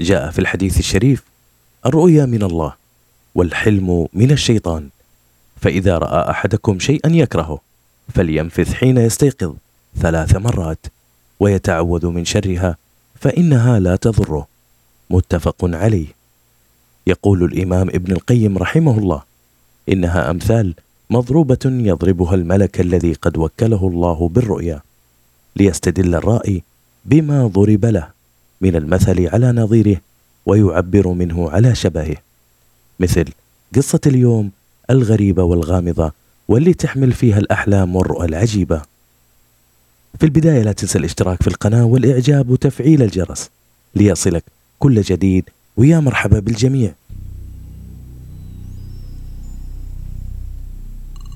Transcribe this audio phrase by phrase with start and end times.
[0.00, 1.22] جاء في الحديث الشريف
[1.86, 2.72] الرؤيا من الله
[3.34, 4.88] والحلم من الشيطان
[5.60, 7.60] فإذا رأى أحدكم شيئا يكرهه
[8.14, 9.54] فلينفث حين يستيقظ
[9.96, 10.86] ثلاث مرات
[11.40, 12.76] ويتعوذ من شرها
[13.20, 14.46] فإنها لا تضره.
[15.10, 16.06] متفق عليه.
[17.06, 19.22] يقول الإمام ابن القيم رحمه الله
[19.88, 20.74] إنها أمثال
[21.10, 24.80] مضروبة يضربها الملك الذي قد وكله الله بالرؤيا
[25.56, 26.62] ليستدل الرائي
[27.04, 28.17] بما ضرب له.
[28.60, 30.00] من المثل على نظيره
[30.46, 32.16] ويعبر منه على شبهه.
[33.00, 33.24] مثل
[33.76, 34.50] قصة اليوم
[34.90, 36.12] الغريبة والغامضة
[36.48, 38.82] واللي تحمل فيها الأحلام والرؤى العجيبة.
[40.18, 43.50] في البداية لا تنسى الاشتراك في القناة والإعجاب وتفعيل الجرس
[43.94, 44.44] ليصلك
[44.78, 45.44] كل جديد
[45.76, 46.92] ويا مرحبا بالجميع.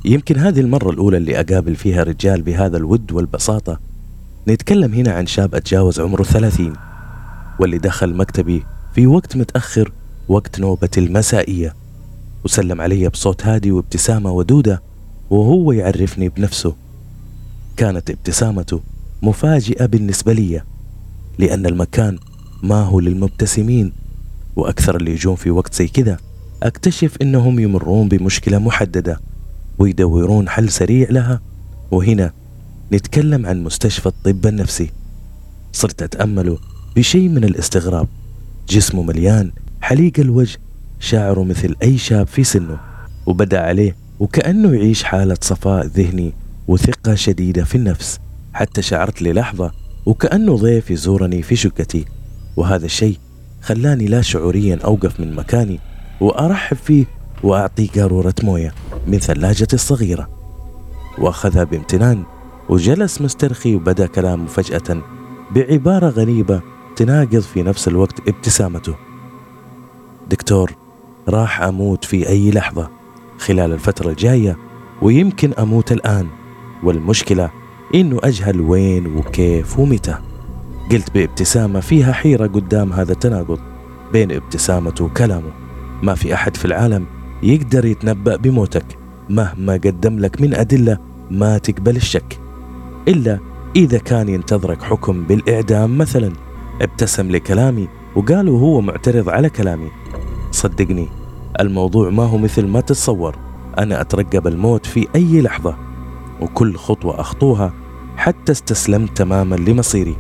[0.04, 3.80] يمكن هذه المرة الأولى اللي أقابل فيها رجال بهذا الود والبساطة.
[4.48, 6.72] نتكلم هنا عن شاب أتجاوز عمره الثلاثين
[7.62, 9.92] واللي دخل مكتبي في وقت متأخر
[10.28, 11.74] وقت نوبة المسائية.
[12.44, 14.82] وسلم علي بصوت هادي وابتسامة ودودة
[15.30, 16.74] وهو يعرفني بنفسه.
[17.76, 18.80] كانت ابتسامته
[19.22, 20.62] مفاجئة بالنسبة لي
[21.38, 22.18] لأن المكان
[22.62, 23.92] ما هو للمبتسمين.
[24.56, 26.16] وأكثر اللي يجون في وقت زي كذا
[26.62, 29.20] أكتشف إنهم يمرون بمشكلة محددة
[29.78, 31.40] ويدورون حل سريع لها.
[31.90, 32.32] وهنا
[32.92, 34.90] نتكلم عن مستشفى الطب النفسي.
[35.72, 38.08] صرت أتأمله بشيء من الاستغراب.
[38.68, 40.58] جسمه مليان حليق الوجه
[41.00, 42.80] شعره مثل أي شاب في سنه.
[43.26, 46.32] وبدأ عليه وكأنه يعيش حالة صفاء ذهني
[46.68, 48.18] وثقة شديدة في النفس.
[48.52, 49.72] حتى شعرت للحظة
[50.06, 52.04] وكأنه ضيف يزورني في شقتي.
[52.56, 53.18] وهذا الشيء
[53.62, 55.78] خلاني لا شعوريا أوقف من مكاني
[56.20, 57.04] وأرحب فيه
[57.42, 58.74] وأعطيه قارورة موية
[59.06, 60.28] من ثلاجتي الصغيرة.
[61.18, 62.22] وأخذها بامتنان
[62.68, 65.02] وجلس مسترخي وبدأ كلامه فجأة
[65.54, 66.62] بعبارة غريبة
[67.02, 68.94] تناقض في نفس الوقت ابتسامته.
[70.30, 70.72] دكتور
[71.28, 72.90] راح أموت في أي لحظة
[73.38, 74.56] خلال الفترة الجاية
[75.02, 76.26] ويمكن أموت الآن.
[76.82, 77.50] والمشكلة
[77.94, 80.18] إنه أجهل وين وكيف ومتى.
[80.92, 83.58] قلت بابتسامة فيها حيرة قدام هذا التناقض
[84.12, 85.50] بين ابتسامته وكلامه.
[86.02, 87.06] ما في أحد في العالم
[87.42, 88.86] يقدر يتنبأ بموتك
[89.28, 90.98] مهما قدم لك من أدلة
[91.30, 92.38] ما تقبل الشك.
[93.08, 93.38] إلا
[93.76, 96.32] إذا كان ينتظرك حكم بالإعدام مثلا.
[96.80, 99.90] ابتسم لكلامي وقال وهو معترض على كلامي.
[100.50, 101.08] صدقني
[101.60, 103.36] الموضوع ما هو مثل ما تتصور.
[103.78, 105.76] أنا أترقب الموت في أي لحظة
[106.40, 107.72] وكل خطوة أخطوها
[108.16, 110.16] حتى استسلمت تماما لمصيري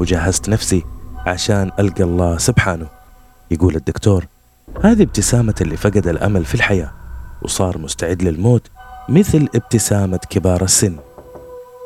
[0.00, 0.84] وجهزت نفسي
[1.26, 2.86] عشان ألقى الله سبحانه.
[3.50, 4.26] يقول الدكتور
[4.82, 6.90] هذه ابتسامة اللي فقد الأمل في الحياة
[7.42, 8.70] وصار مستعد للموت
[9.08, 10.96] مثل ابتسامة كبار السن.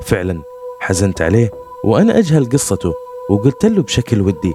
[0.07, 0.43] فعلا
[0.81, 1.51] حزنت عليه
[1.85, 2.95] وأنا أجهل قصته.
[3.29, 4.55] وقلت له بشكل ودي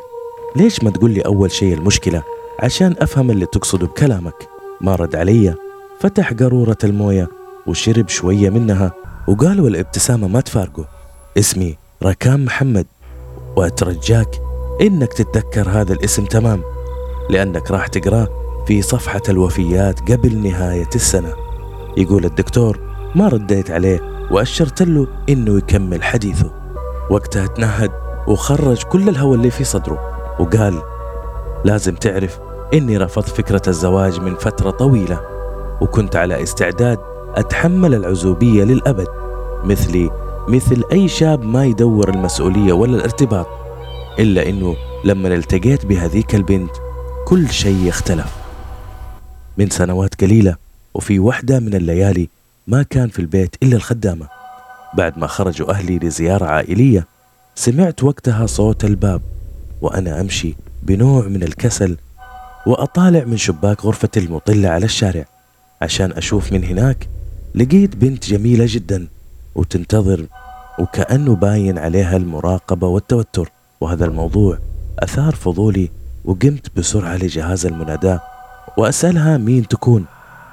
[0.55, 2.23] ليش ما تقول لي أول شيء المشكلة؟
[2.59, 4.47] عشان أفهم اللي تقصده بكلامك.
[4.81, 5.55] ما رد علي
[5.99, 7.29] فتح قارورة الموية
[7.67, 8.91] وشرب شوية منها
[9.27, 10.85] وقال والابتسامة ما تفارقه.
[11.37, 12.85] اسمي ركام محمد
[13.55, 14.41] وأترجاك
[14.81, 16.61] إنك تتذكر هذا الاسم تمام
[17.29, 18.27] لأنك راح تقراه
[18.67, 21.33] في صفحة الوفيات قبل نهاية السنة.
[21.97, 22.79] يقول الدكتور
[23.15, 23.99] ما رديت عليه
[24.31, 26.51] وأشرت له إنه يكمل حديثه.
[27.09, 29.99] وقتها تنهد وخرج كل الهوى اللي في صدره
[30.39, 30.81] وقال
[31.65, 32.39] لازم تعرف
[32.73, 35.21] إني رفضت فكرة الزواج من فترة طويلة
[35.81, 36.99] وكنت على استعداد
[37.35, 39.07] أتحمل العزوبية للأبد
[39.63, 40.11] مثلي
[40.47, 43.47] مثل أي شاب ما يدور المسؤولية ولا الارتباط
[44.19, 46.71] إلا إنه لما التقيت بهذيك البنت
[47.25, 48.35] كل شيء اختلف.
[49.57, 50.55] من سنوات قليلة
[50.93, 52.29] وفي وحدة من الليالي
[52.67, 54.27] ما كان في البيت إلا الخدامة.
[54.97, 57.07] بعد ما خرجوا أهلي لزيارة عائلية
[57.55, 59.21] سمعت وقتها صوت الباب
[59.81, 61.97] وأنا أمشي بنوع من الكسل
[62.67, 65.25] وأطالع من شباك غرفتي المطلة على الشارع
[65.81, 67.07] عشان أشوف من هناك
[67.55, 69.07] لقيت بنت جميلة جدا
[69.55, 70.25] وتنتظر
[70.79, 74.57] وكأنه باين عليها المراقبة والتوتر وهذا الموضوع
[74.99, 75.89] أثار فضولي
[76.25, 78.21] وقمت بسرعة لجهاز المناداة
[78.77, 80.05] وأسألها مين تكون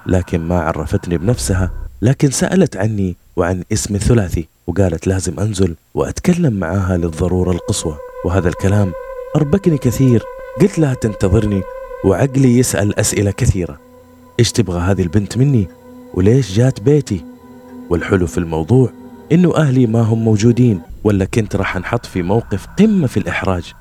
[0.07, 1.71] لكن ما عرفتني بنفسها
[2.03, 4.49] لكن سألت عني وعن اسم الثلاثي.
[4.71, 7.97] وقالت لازم أنزل وأتكلم معاها للضرورة القصوى.
[8.25, 8.93] وهذا الكلام
[9.37, 10.23] أربكني كثير.
[10.61, 11.63] قلت لها تنتظرني
[12.05, 13.79] وعقلي يسأل أسئلة كثيرة.
[14.39, 15.69] إيش تبغى هذه البنت مني؟
[16.15, 17.25] وليش جات بيتي؟
[17.91, 18.91] والحلو في الموضوع
[19.33, 23.73] إنه أهلي ما هم موجودين ولا كنت راح أنحط في موقف قمة في الإحراج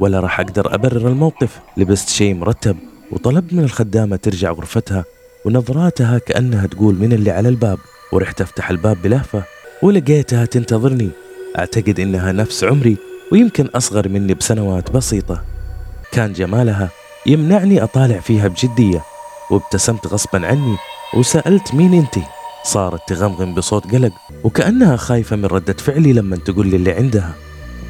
[0.00, 2.76] ولا راح أقدر أبرر الموقف لبست شيء مرتب
[3.12, 5.04] وطلبت من الخدامة ترجع غرفتها
[5.44, 7.78] ونظراتها كأنها تقول من اللي على الباب.
[8.12, 9.42] ورحت أفتح الباب بلهفة
[9.82, 11.10] ولقيتها تنتظرني.
[11.58, 12.96] أعتقد إنها نفس عمري
[13.32, 15.42] ويمكن أصغر مني بسنوات بسيطة.
[16.12, 16.88] كان جمالها
[17.26, 19.02] يمنعني أطالع فيها بجدية
[19.50, 20.76] وابتسمت غصبا عني
[21.14, 22.22] وسألت مين انتي
[22.64, 24.12] صارت تغمغم بصوت قلق
[24.44, 27.34] وكأنها خايفة من ردة فعلي لما تقول لي اللي عندها.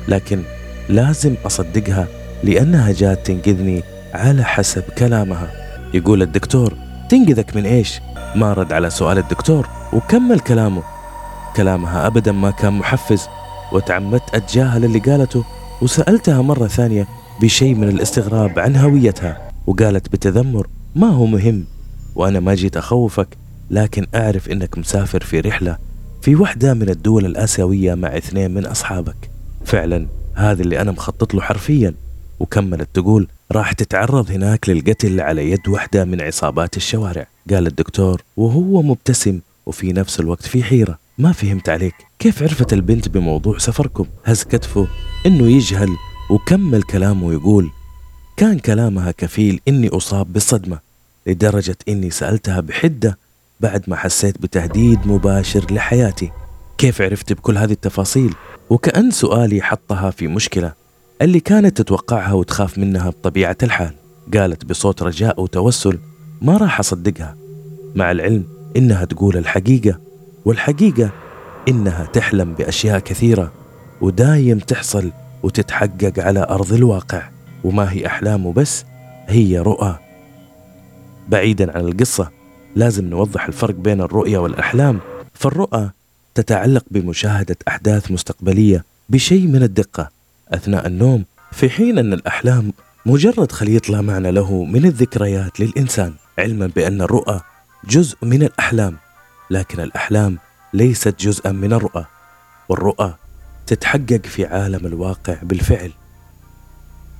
[0.08, 0.42] لكن
[0.88, 2.06] لازم أصدقها
[2.44, 3.82] لأنها جات تنقذني
[4.14, 5.50] على حسب كلامها.
[5.94, 6.74] يقول الدكتور
[7.10, 8.00] تنقذك من إيش؟
[8.34, 10.82] ما رد على سؤال الدكتور وكمل كلامه.
[11.56, 13.28] كلامها أبدا ما كان محفز
[13.72, 15.44] وتعمدت أتجاهل اللي قالته
[15.82, 17.06] وسألتها مرة ثانية
[17.40, 21.64] بشيء من الاستغراب عن هويتها وقالت بتذمر ما هو مهم
[22.14, 23.28] وأنا ما جيت أخوفك
[23.70, 25.78] لكن أعرف إنك مسافر في رحلة
[26.22, 29.30] في واحدة من الدول الآسيوية مع اثنين من أصحابك.
[29.64, 31.94] فعلا هذا اللي أنا مخطط له حرفيا.
[32.40, 37.26] وكملت تقول راح تتعرض هناك للقتل على يد واحدة من عصابات الشوارع.
[37.50, 40.98] قال الدكتور وهو مبتسم وفي نفس الوقت في حيرة.
[41.18, 41.94] ما فهمت عليك.
[42.18, 44.86] كيف عرفت البنت بموضوع سفركم؟ هز كتفه
[45.26, 45.88] إنه يجهل
[46.30, 47.70] وكمل كلامه ويقول
[48.36, 50.78] كان كلامها كفيل إني أصاب بالصدمة
[51.26, 53.18] لدرجة إني سألتها بحدة
[53.60, 56.30] بعد ما حسيت بتهديد مباشر لحياتي.
[56.78, 58.34] كيف عرفت بكل هذه التفاصيل؟
[58.70, 60.72] وكأن سؤالي حطها في مشكلة
[61.22, 63.94] اللي كانت تتوقعها وتخاف منها بطبيعة الحال.
[64.34, 65.98] قالت بصوت رجاء وتوسل
[66.42, 67.36] ما راح أصدقها.
[67.94, 68.44] مع العلم
[68.76, 70.07] إنها تقول الحقيقة
[70.48, 71.10] والحقيقة
[71.68, 73.52] إنها تحلم بأشياء كثيرة
[74.00, 75.12] ودايم تحصل
[75.42, 77.28] وتتحقق على أرض الواقع.
[77.64, 78.84] وما هي أحلام وبس
[79.26, 79.98] هي رؤى.
[81.28, 82.30] بعيدا عن القصة
[82.76, 85.00] لازم نوضح الفرق بين الرؤية والأحلام.
[85.34, 85.90] فالرؤى
[86.34, 90.10] تتعلق بمشاهدة أحداث مستقبلية بشيء من الدقة.
[90.48, 92.72] أثناء النوم في حين أن الأحلام
[93.06, 96.12] مجرد خليط لا معنى له من الذكريات للإنسان.
[96.38, 97.40] علما بأن الرؤى
[97.88, 98.96] جزء من الأحلام.
[99.50, 100.38] لكن الأحلام
[100.74, 102.04] ليست جزءا من الرؤى
[102.68, 103.14] والرؤى
[103.66, 105.92] تتحقق في عالم الواقع بالفعل.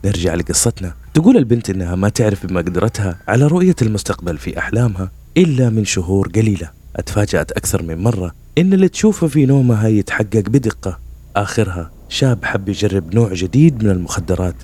[0.04, 0.94] نرجع لقصتنا.
[1.14, 6.70] تقول البنت إنها ما تعرف بمقدرتها على رؤية المستقبل في أحلامها إلا من شهور قليلة.
[6.96, 10.98] أتفاجأت أكثر من مرة إن اللي تشوفه في نومها يتحقق بدقة.
[11.36, 14.54] آخرها شاب حب يجرب نوع جديد من المخدرات.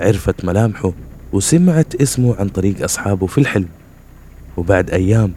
[0.00, 0.92] عرفت ملامحه
[1.32, 3.68] وسمعت اسمه عن طريق أصحابه في الحلم.
[4.56, 5.32] وبعد أيام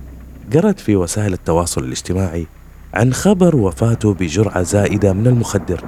[0.54, 2.48] قرأت في وسائل التواصل الاجتماعي
[2.94, 5.84] عن خبر وفاته بجرعة زائدة من المخدر.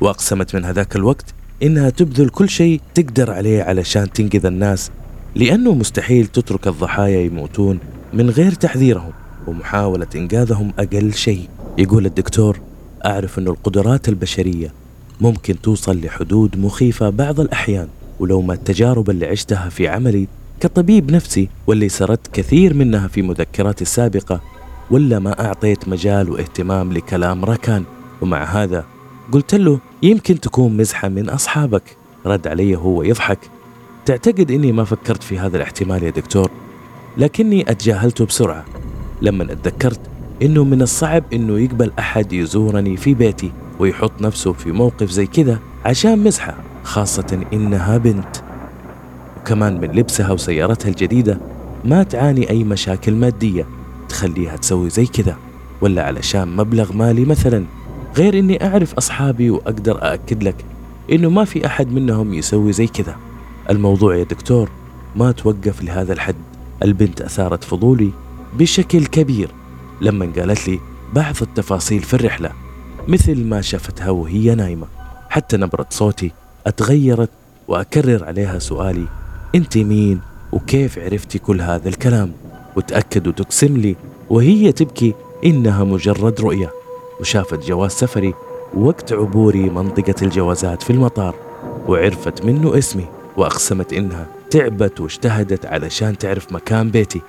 [0.00, 4.90] وأقسمت من هذاك الوقت إنها تبذل كل شيء تقدر عليه علشان تنقذ الناس
[5.34, 7.78] لأنه مستحيل تترك الضحايا يموتون
[8.12, 9.12] من غير تحذيرهم
[9.46, 11.48] ومحاولة إنقاذهم أقل شيء.
[11.78, 12.60] يقول الدكتور
[13.06, 14.72] أعرف أن القدرات البشرية
[15.20, 17.88] ممكن توصل لحدود مخيفة بعض الأحيان
[18.20, 20.28] ولو ما التجارب اللي عشتها في عملي
[20.60, 24.40] كطبيب نفسي واللي سردت كثير منها في مذكراتي السابقة
[24.90, 27.84] ولا ما أعطيت مجال واهتمام لكلام ركان.
[28.20, 28.84] ومع هذا
[29.32, 31.96] قلت له يمكن تكون مزحة من أصحابك.
[32.26, 33.38] رد علي هو يضحك.
[34.06, 36.50] تعتقد إني ما فكرت في هذا الاحتمال يا دكتور؟
[37.16, 38.64] لكني أتجاهلته بسرعة.
[39.22, 40.00] لما أتذكرت
[40.42, 45.58] إنه من الصعب إنه يقبل أحد يزورني في بيتي ويحط نفسه في موقف زي كذا
[45.84, 48.47] عشان مزحة خاصة إنها بنت.
[49.48, 51.40] وكمان من لبسها وسيارتها الجديدة
[51.84, 53.66] ما تعاني أي مشاكل مادية
[54.08, 55.36] تخليها تسوي زي كذا
[55.80, 57.64] ولا علشان مبلغ مالي مثلا.
[58.16, 60.64] غير إني أعرف أصحابي وأقدر أأكد لك
[61.12, 63.16] إنه ما في أحد منهم يسوي زي كذا.
[63.70, 64.70] الموضوع يا دكتور
[65.16, 66.36] ما توقف لهذا الحد.
[66.82, 68.10] البنت أثارت فضولي
[68.58, 69.50] بشكل كبير
[70.00, 70.80] لما قالت لي
[71.14, 72.50] بعض التفاصيل في الرحلة
[73.08, 74.86] مثل ما شفتها وهي نايمة.
[75.30, 76.32] حتى نبرة صوتي
[76.66, 77.30] أتغيرت
[77.68, 79.06] وأكرر عليها سؤالي
[79.54, 80.20] أنت مين
[80.52, 82.32] وكيف عرفتي كل هذا الكلام؟
[82.76, 83.96] وتأكد وتقسم لي
[84.30, 85.14] وهي تبكي
[85.44, 86.70] إنها مجرد رؤية.
[87.20, 88.34] وشافت جواز سفري
[88.74, 91.34] وقت عبوري منطقة الجوازات في المطار
[91.88, 93.04] وعرفت منه اسمي
[93.36, 97.20] وأقسمت إنها تعبت واجتهدت علشان تعرف مكان بيتي.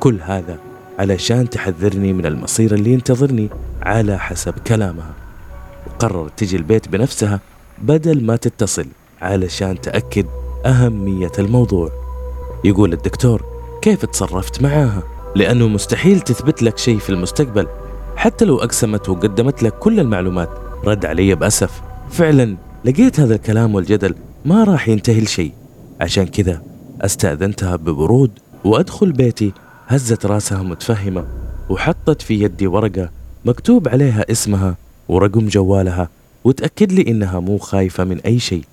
[0.00, 0.58] كل هذا
[0.98, 3.48] علشان تحذرني من المصير اللي ينتظرني
[3.82, 5.14] على حسب كلامها.
[5.86, 7.40] وقررت تجي البيت بنفسها
[7.78, 8.86] بدل ما تتصل
[9.22, 10.26] علشان تأكد
[10.66, 11.90] أهمية الموضوع.
[12.64, 13.44] يقول الدكتور
[13.82, 15.02] كيف تصرفت معاها؟
[15.36, 17.66] لأنه مستحيل تثبت لك شيء في المستقبل.
[18.16, 20.50] حتى لو أقسمت وقدمت لك كل المعلومات
[20.84, 21.82] رد علي بأسف.
[22.10, 25.52] فعلا لقيت هذا الكلام والجدل ما راح ينتهي لشيء.
[26.00, 26.62] عشان كذا
[27.00, 28.30] استأذنتها ببرود
[28.64, 29.52] وأدخل بيتي
[29.86, 31.26] هزت راسها متفهمة
[31.70, 33.10] وحطت في يدي ورقة
[33.44, 34.76] مكتوب عليها اسمها
[35.08, 36.08] ورقم جوالها
[36.44, 38.64] وتأكد لي إنها مو خايفة من أي شيء.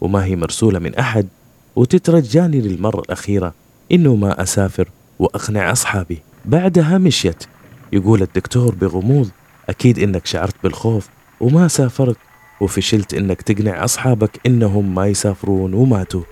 [0.00, 1.28] وما هي مرسولة من أحد
[1.76, 3.54] وتترجاني للمرة الأخيرة.
[3.92, 4.88] إنه ما أسافر
[5.18, 6.22] وأقنع أصحابي.
[6.44, 7.44] بعدها مشيت.
[7.92, 9.28] يقول الدكتور بغموض
[9.68, 11.08] أكيد إنك شعرت بالخوف
[11.40, 12.16] وما سافرت
[12.60, 16.22] وفشلت إنك تقنع أصحابك إنهم ما يسافرون وماتوا.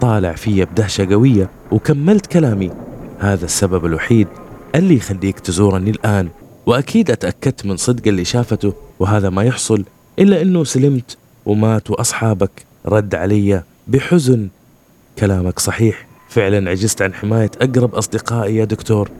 [0.00, 2.70] طالع فيا بدهشة قوية وكملت كلامي.
[3.18, 4.28] هذا السبب الوحيد
[4.74, 6.28] اللي يخليك تزورني الآن.
[6.66, 9.84] وأكيد أتأكدت من صدق اللي شافته وهذا ما يحصل
[10.18, 11.16] إلا أنه سلمت
[11.46, 12.66] وماتوا أصحابك.
[12.88, 14.48] رد علي بحزن.
[15.18, 16.06] كلامك صحيح.
[16.28, 19.10] فعلا عجزت عن حماية أقرب أصدقائي يا دكتور.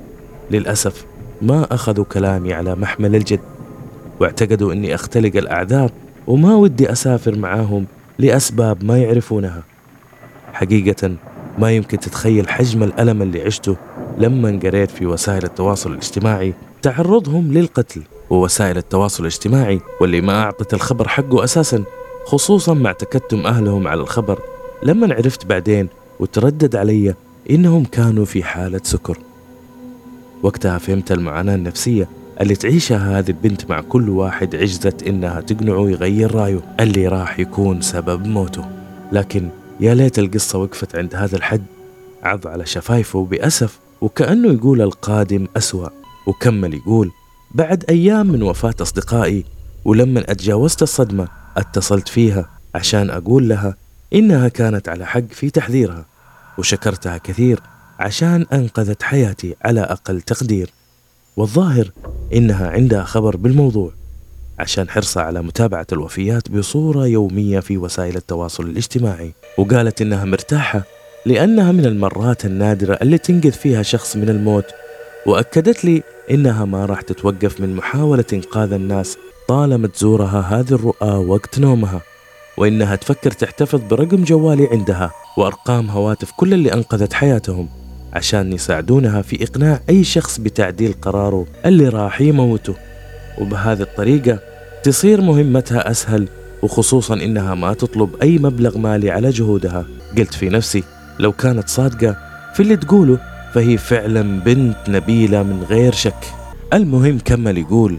[0.50, 1.04] للأسف
[1.42, 3.40] ما أخذوا كلامي على محمل الجد
[4.20, 5.90] واعتقدوا أني أختلق الأعذار
[6.26, 7.86] وما ودي أسافر معاهم
[8.18, 9.62] لأسباب ما يعرفونها.
[10.52, 11.16] حقيقة
[11.58, 13.76] ما يمكن تتخيل حجم الألم اللي عشته
[14.18, 16.54] لما قريت في وسائل التواصل الاجتماعي.
[16.82, 21.84] تعرضهم للقتل ووسائل التواصل الاجتماعي واللي ما أعطت الخبر حقه أساسا.
[22.26, 24.38] خصوصا مع تكتم أهلهم على الخبر.
[24.82, 25.88] لما عرفت بعدين
[26.20, 27.14] وتردد علي
[27.50, 29.18] إنهم كانوا في حالة سكر.
[30.42, 32.08] وقتها فهمت المعاناة النفسية
[32.40, 37.80] اللي تعيشها هذه البنت مع كل واحد عجزت إنها تقنعه يغير رأيه اللي راح يكون
[37.80, 38.64] سبب موته.
[39.12, 39.48] لكن
[39.80, 41.62] يا ليت القصة وقفت عند هذا الحد.
[42.22, 45.88] عض على شفايفه بأسف وكأنه يقول القادم أسوأ.
[46.26, 47.10] وكمل يقول
[47.54, 49.44] بعد أيام من وفاة أصدقائي
[49.84, 53.74] ولما أتجاوزت الصدمة اتصلت فيها عشان أقول لها
[54.12, 56.04] إنها كانت على حق في تحذيرها
[56.58, 57.60] وشكرتها كثير
[57.98, 60.70] عشان أنقذت حياتي على أقل تقدير.
[61.36, 61.90] والظاهر
[62.34, 63.92] إنها عندها خبر بالموضوع
[64.58, 70.82] عشان حرصها على متابعة الوفيات بصورة يومية في وسائل التواصل الاجتماعي وقالت إنها مرتاحة
[71.26, 74.64] لأنها من المرات النادرة اللي تنقذ فيها شخص من الموت
[75.26, 79.16] وأكدت لي إنها ما راح تتوقف من محاولة إنقاذ الناس
[79.48, 82.00] طالما تزورها هذه الرؤى وقت نومها
[82.56, 87.68] وإنها تفكر تحتفظ برقم جوالي عندها وأرقام هواتف كل اللي أنقذت حياتهم
[88.12, 92.74] عشان يساعدونها في إقناع أي شخص بتعديل قراره اللي راح يموته.
[93.38, 94.38] وبهذه الطريقة
[94.82, 96.28] تصير مهمتها أسهل
[96.62, 99.86] وخصوصا إنها ما تطلب أي مبلغ مالي على جهودها.
[100.18, 100.82] قلت في نفسي
[101.18, 102.16] لو كانت صادقة
[102.54, 103.18] في اللي تقوله
[103.54, 106.24] فهي فعلا بنت نبيلة من غير شك.
[106.72, 107.98] المهم كمل يقول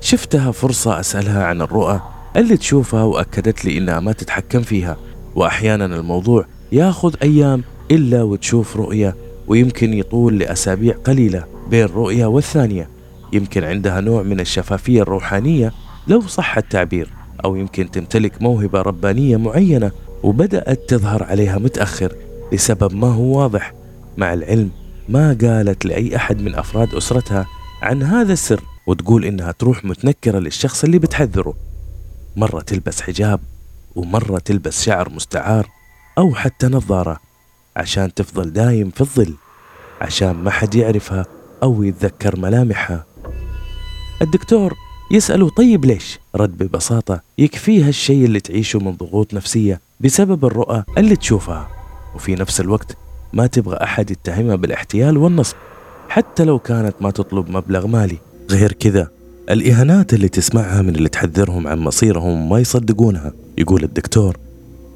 [0.00, 2.00] شفتها فرصة أسألها عن الرؤى
[2.36, 4.96] اللي تشوفها وأكدت لي إنها ما تتحكم فيها.
[5.34, 12.88] وأحيانا الموضوع ياخذ أيام إلا وتشوف رؤية ويمكن يطول لأسابيع قليلة بين رؤية والثانية.
[13.32, 15.72] يمكن عندها نوع من الشفافية الروحانية
[16.08, 17.10] لو صح التعبير
[17.44, 19.90] أو يمكن تمتلك موهبة ربانية معينة
[20.22, 22.12] وبدأت تظهر عليها متأخر
[22.52, 23.74] لسبب ما هو واضح.
[24.16, 24.70] مع العلم
[25.08, 27.46] ما قالت لأي أحد من أفراد أسرتها
[27.82, 28.60] عن هذا السر.
[28.88, 31.54] وتقول إنها تروح متنكرة للشخص اللي بتحذره.
[32.36, 33.40] مرة تلبس حجاب
[33.96, 35.68] ومرة تلبس شعر مستعار
[36.18, 37.20] أو حتى نظارة
[37.76, 39.34] عشان تفضل دايم في الظل
[40.00, 41.26] عشان ما حد يعرفها
[41.62, 43.04] أو يتذكر ملامحها.
[44.22, 44.74] الدكتور
[45.12, 51.16] يسأله طيب ليش؟ رد ببساطة يكفيها الشيء اللي تعيشه من ضغوط نفسية بسبب الرؤى اللي
[51.16, 51.68] تشوفها.
[52.14, 52.96] وفي نفس الوقت
[53.32, 55.56] ما تبغى أحد يتهمها بالاحتيال والنصب
[56.08, 58.18] حتى لو كانت ما تطلب مبلغ مالي.
[58.50, 59.08] غير كذا.
[59.50, 63.32] الإهانات اللي تسمعها من اللي تحذرهم عن مصيرهم ما يصدقونها.
[63.58, 64.36] يقول الدكتور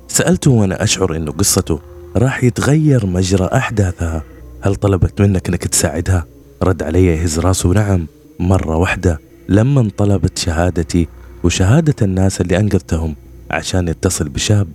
[0.09, 1.81] سألته وأنا أشعر أنه قصته
[2.17, 4.23] راح يتغير مجرى أحداثها.
[4.61, 6.27] هل طلبت منك أنك تساعدها؟
[6.63, 7.69] رد علي يهز راسه.
[7.69, 8.07] نعم
[8.41, 9.21] مرة واحدة.
[9.49, 11.09] لما طلبت شهادتي
[11.45, 13.17] وشهادة الناس اللي أنقذتهم
[13.51, 14.69] عشان يتصل بشاب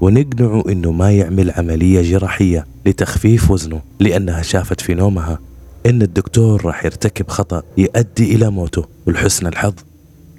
[0.00, 5.38] ونقنعه إنه ما يعمل عملية جراحية لتخفيف وزنه لأنها شافت في نومها.
[5.86, 9.74] إن الدكتور راح يرتكب خطأ يؤدي إلى موته ولحسن الحظ.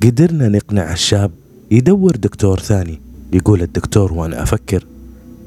[0.04, 1.32] قدرنا نقنع الشاب
[1.72, 3.02] يدور دكتور ثاني
[3.34, 4.86] يقول الدكتور وأنا أفكر.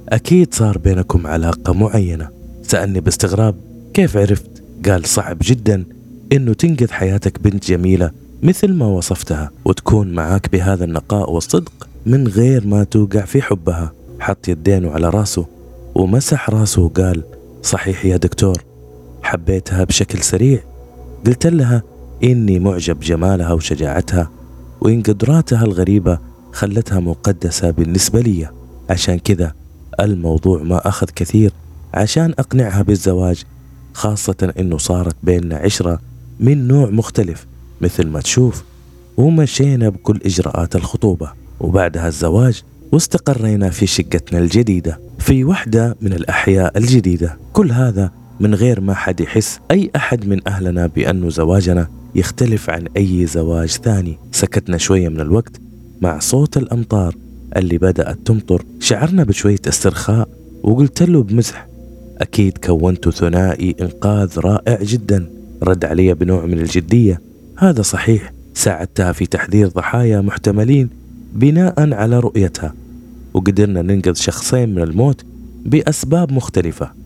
[0.08, 2.28] أكيد صار بينكم علاقة معينة.
[2.62, 3.54] سألني باستغراب
[3.94, 4.50] كيف عرفت؟
[4.88, 5.84] قال صعب جدا
[6.32, 8.10] إنه تنقذ حياتك بنت جميلة
[8.42, 13.92] مثل ما وصفتها وتكون معاك بهذا النقاء والصدق من غير ما توقع في حبها.
[14.20, 15.46] حط يدينه على راسه
[15.94, 17.22] ومسح راسه وقال
[17.62, 18.64] صحيح يا دكتور.
[19.24, 20.60] حبيتها بشكل سريع.
[21.26, 21.82] قلت لها
[22.24, 24.30] إني معجب جمالها وشجاعتها
[24.80, 26.18] وإن قدراتها الغريبة
[26.52, 28.48] خلتها مقدسة بالنسبة لي.
[28.90, 29.52] عشان كذا
[30.00, 31.52] الموضوع ما أخذ كثير
[31.94, 33.44] عشان أقنعها بالزواج
[33.94, 36.00] خاصة إنه صارت بيننا عشرة
[36.40, 37.46] من نوع مختلف
[37.80, 38.64] مثل ما تشوف.
[39.16, 42.62] ومشينا بكل إجراءات الخطوبة وبعدها الزواج
[42.92, 47.38] واستقرينا في شقتنا الجديدة في وحدة من الأحياء الجديدة.
[47.52, 48.10] كل هذا
[48.40, 53.68] من غير ما حد يحس أي أحد من أهلنا بأنه زواجنا يختلف عن أي زواج
[53.68, 54.18] ثاني.
[54.32, 55.60] سكتنا شوية من الوقت
[56.00, 57.14] مع صوت الأمطار
[57.56, 58.64] اللي بدأت تمطر.
[58.80, 60.28] شعرنا بشوية استرخاء
[60.62, 61.66] وقلت له بمزح
[62.18, 65.26] أكيد كونت ثنائي إنقاذ رائع جدا.
[65.62, 67.20] رد علي بنوع من الجدية.
[67.56, 68.32] هذا صحيح.
[68.54, 70.88] ساعدتها في تحذير ضحايا محتملين
[71.32, 72.74] بناء على رؤيتها.
[73.34, 75.24] وقدرنا ننقذ شخصين من الموت
[75.64, 77.03] بأسباب مختلفة.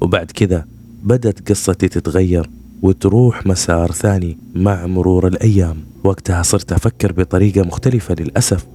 [0.00, 0.64] وبعد كذا
[1.04, 2.50] بدت قصتي تتغير
[2.82, 5.76] وتروح مسار ثاني مع مرور الأيام.
[6.04, 8.66] وقتها صرت أفكر بطريقة مختلفة للأسف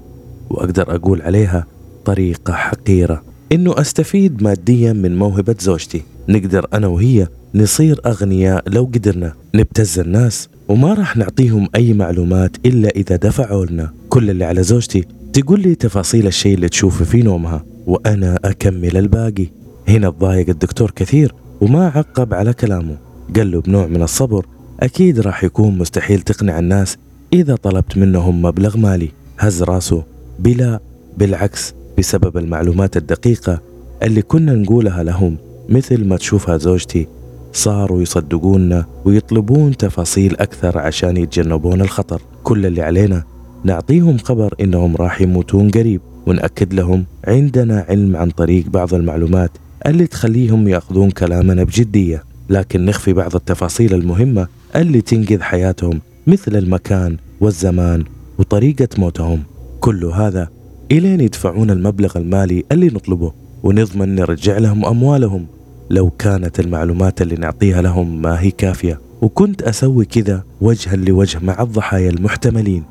[0.49, 1.65] وأقدر أقول عليها
[2.05, 3.23] طريقة حقيرة.
[3.51, 6.01] إنه أستفيد ماديا من موهبة زوجتي.
[6.29, 9.33] نقدر أنا وهي نصير أغنياء لو قدرنا.
[9.55, 13.93] نبتز الناس وما راح نعطيهم أي معلومات إلا إذا دفعوا لنا.
[14.09, 19.47] كل اللي على زوجتي تقول لي تفاصيل الشيء اللي تشوفه في نومها وأنا أكمل الباقي.
[19.87, 22.97] هنا تضايق الدكتور كثير وما عقب على كلامه.
[23.35, 24.45] قال له بنوع من الصبر
[24.79, 26.97] أكيد راح يكون مستحيل تقنع الناس
[27.33, 29.11] إذا طلبت منهم مبلغ مالي.
[29.39, 30.03] هز راسه.
[30.39, 30.79] بلا
[31.17, 33.61] بالعكس بسبب المعلومات الدقيقة
[34.03, 35.37] اللي كنا نقولها لهم
[35.69, 37.07] مثل ما تشوفها زوجتي
[37.53, 42.21] صاروا يصدقونا ويطلبون تفاصيل أكثر عشان يتجنبون الخطر.
[42.43, 43.23] كل اللي علينا
[43.63, 46.01] نعطيهم خبر إنهم راح يموتون قريب.
[46.27, 49.51] ونأكد لهم عندنا علم عن طريق بعض المعلومات
[49.87, 57.17] اللي تخليهم ياخذون كلامنا بجدية لكن نخفي بعض التفاصيل المهمة اللي تنقذ حياتهم مثل المكان
[57.41, 58.03] والزمان
[58.39, 59.43] وطريقة موتهم.
[59.79, 60.49] كل هذا
[60.91, 63.31] إلين يدفعون المبلغ المالي اللي نطلبه
[63.63, 65.45] ونضمن نرجع لهم أموالهم.
[65.89, 71.61] لو كانت المعلومات اللي نعطيها لهم ما هي كافية وكنت أسوي كذا وجها لوجه مع
[71.61, 72.83] الضحايا المحتملين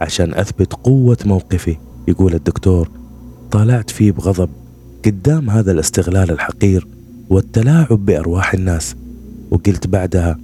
[0.00, 1.76] عشان أثبت قوة موقفي
[2.08, 2.90] يقول الدكتور.
[3.50, 4.48] طالعت فيه بغضب
[5.06, 6.86] قدام هذا الاستغلال الحقير
[7.30, 8.94] والتلاعب بأرواح الناس.
[9.50, 10.38] وقلت بعدها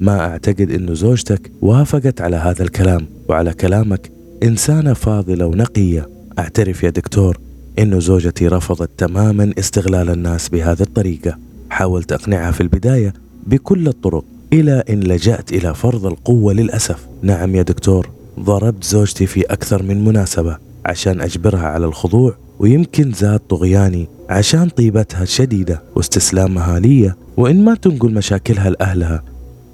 [0.00, 4.10] ما أعتقد أن زوجتك وافقت على هذا الكلام وعلى كلامك
[4.42, 6.08] إنسانة فاضلة ونقية.
[6.38, 7.38] أعترف يا دكتور
[7.78, 11.38] إنه زوجتي رفضت تماما استغلال الناس بهذه الطريقة.
[11.70, 13.14] حاولت أقنعها في البداية
[13.46, 17.06] بكل الطرق إلى إن لجأت إلى فرض القوة للأسف.
[17.22, 18.10] نعم يا دكتور
[18.40, 20.58] ضربت زوجتي في أكثر من مناسبة.
[20.86, 28.14] عشان أجبرها على الخضوع ويمكن زاد طغياني عشان طيبتها الشديدة واستسلامها لي وإن ما تنقل
[28.14, 29.22] مشاكلها لأهلها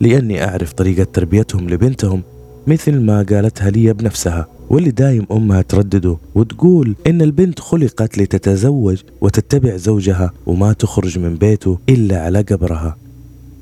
[0.01, 2.23] لأني أعرف طريقة تربيتهم لبنتهم
[2.67, 4.47] مثل ما قالتها لي بنفسها.
[4.71, 11.79] واللي دايم أمها تردده وتقول إن البنت خلقت لتتزوج وتتبع زوجها وما تخرج من بيته
[11.89, 12.97] إلا على قبرها.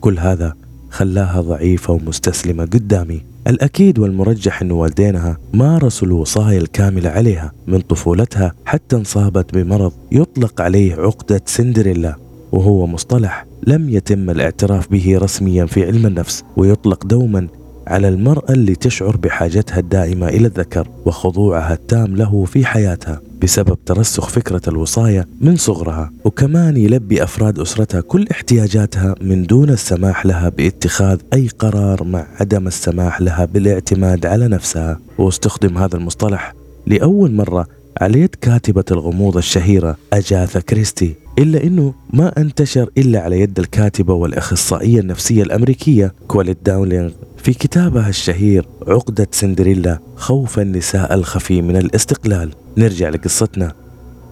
[0.01, 0.55] كل هذا
[0.91, 3.23] خلاها ضعيفة ومستسلمة قدامي.
[3.49, 10.95] الأكيد والمرجح أن والدينها مارسوا الوصايا الكاملة عليها من طفولتها حتى انصابت بمرض يطلق عليه
[10.95, 12.17] عقدة سندريلا
[12.53, 17.49] وهو مصطلح لم يتم الاعتراف به رسميا في علم النفس ويطلق دوما
[17.87, 23.21] على المرأة اللي تشعر بحاجتها الدائمة إلى الذكر وخضوعها التام له في حياتها.
[23.43, 30.27] بسبب ترسخ فكرة الوصاية من صغرها وكمان يلبي أفراد أسرتها كل احتياجاتها من دون السماح
[30.27, 35.01] لها باتخاذ أي قرار مع عدم السماح لها بالاعتماد على نفسها.
[35.19, 36.55] واستخدم هذا المصطلح
[36.87, 37.67] لأول مرة
[38.01, 41.15] على يد كاتبة الغموض الشهيرة أجاثا كريستي.
[41.39, 47.11] إلا أنه ما أنتشر إلا على يد الكاتبة والأخصائية النفسية الأمريكية كوليت داولينغ.
[47.37, 52.51] في كتابها الشهير عقدة سندريلا خوف النساء الخفي من الاستقلال.
[52.77, 53.73] نرجع لقصتنا.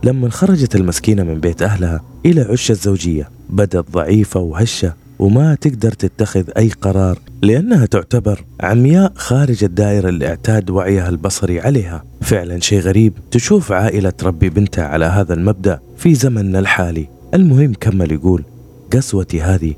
[0.05, 4.93] لما خرجت المسكينة من بيت أهلها إلى عش الزوجية بدت ضعيفة وهشة.
[5.19, 12.05] وما تقدر تتخذ أي قرار لأنها تعتبر عمياء خارج الدائرة اللي اعتاد وعيها البصري عليها.
[12.21, 17.09] فعلا شيء غريب تشوف عائلة تربي بنتها على هذا المبدأ في زمننا الحالي.
[17.35, 18.45] المهم كمل يقول
[18.93, 19.75] قسوتي هذه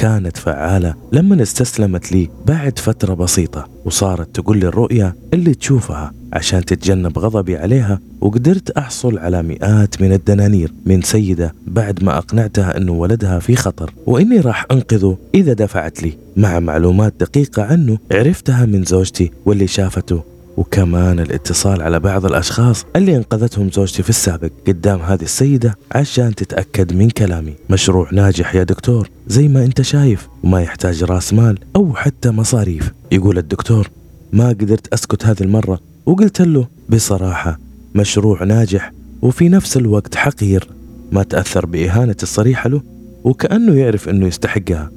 [0.00, 6.64] كانت فعالة لما استسلمت لي بعد فترة بسيطة وصارت تقول لي الرؤية اللي تشوفها عشان
[6.64, 12.92] تتجنب غضبي عليها وقدرت أحصل على مئات من الدنانير من سيدة بعد ما أقنعتها أنه
[12.92, 13.94] ولدها في خطر.
[14.06, 16.12] وإني راح أنقذه إذا دفعت لي.
[16.36, 20.22] مع معلومات دقيقة عنه عرفتها من زوجتي واللي شافته.
[20.60, 26.92] وكمان الاتصال على بعض الأشخاص اللي أنقذتهم زوجتي في السابق قدام هذه السيدة عشان تتأكد
[26.92, 27.54] من كلامي.
[27.70, 32.92] مشروع ناجح يا دكتور زي ما أنت شايف وما يحتاج رأس مال أو حتى مصاريف.
[33.12, 33.90] يقول الدكتور
[34.32, 37.58] ما قدرت أسكت هذه المرة وقلت له بصراحة
[37.94, 38.92] مشروع ناجح
[39.22, 40.68] وفي نفس الوقت حقير.
[41.12, 42.82] ما تأثر بإهانة الصريحة له
[43.24, 44.90] وكأنه يعرف أنه يستحقها.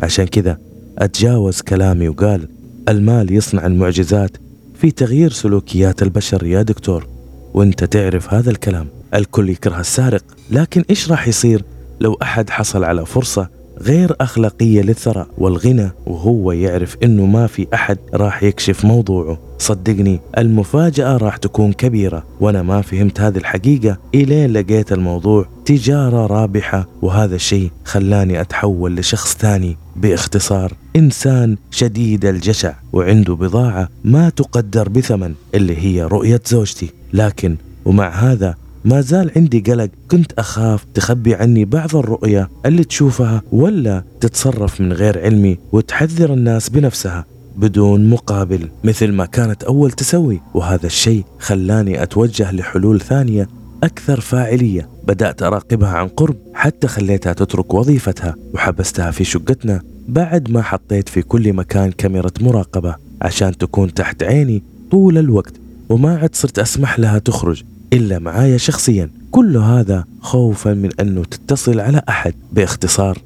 [0.00, 0.58] عشان كذا
[0.98, 2.48] أتجاوز كلامي وقال
[2.88, 4.36] المال يصنع المعجزات
[4.80, 7.06] في تغيير سلوكيات البشر يا دكتور.
[7.54, 8.86] وانت تعرف هذا الكلام.
[9.14, 11.64] الكل يكره السارق لكن إيش راح يصير
[12.00, 13.48] لو أحد حصل على فرصة
[13.82, 19.38] غير أخلاقية للثراء والغنى وهو يعرف إنه ما في أحد راح يكشف موضوعه.
[19.58, 23.96] صدقني المفاجأة راح تكون كبيرة وأنا ما فهمت هذه الحقيقة.
[24.14, 32.74] إلين لقيت الموضوع تجارة رابحة وهذا الشيء خلاني أتحول لشخص ثاني باختصار إنسان شديد الجشع
[32.92, 36.90] وعنده بضاعة ما تقدر بثمن اللي هي رؤية زوجتي.
[37.12, 39.90] لكن ومع هذا ما زال عندي قلق.
[40.10, 46.68] كنت أخاف تخبي عني بعض الرؤية اللي تشوفها ولا تتصرف من غير علمي وتحذر الناس
[46.68, 47.24] بنفسها
[47.56, 50.40] بدون مقابل مثل ما كانت أول تسوي.
[50.54, 53.48] وهذا الشيء خلاني أتوجه لحلول ثانية
[53.82, 54.88] أكثر فاعلية.
[55.06, 61.22] بدأت أراقبها عن قرب حتى خليتها تترك وظيفتها وحبستها في شقتنا بعد ما حطيت في
[61.22, 65.52] كل مكان كاميرا مراقبة عشان تكون تحت عيني طول الوقت.
[65.88, 67.62] وما عد صرت أسمح لها تخرج.
[67.92, 69.10] إلا معايا شخصيا.
[69.30, 72.34] كل هذا خوفا من أنه تتصل على أحد.
[72.52, 73.18] باختصار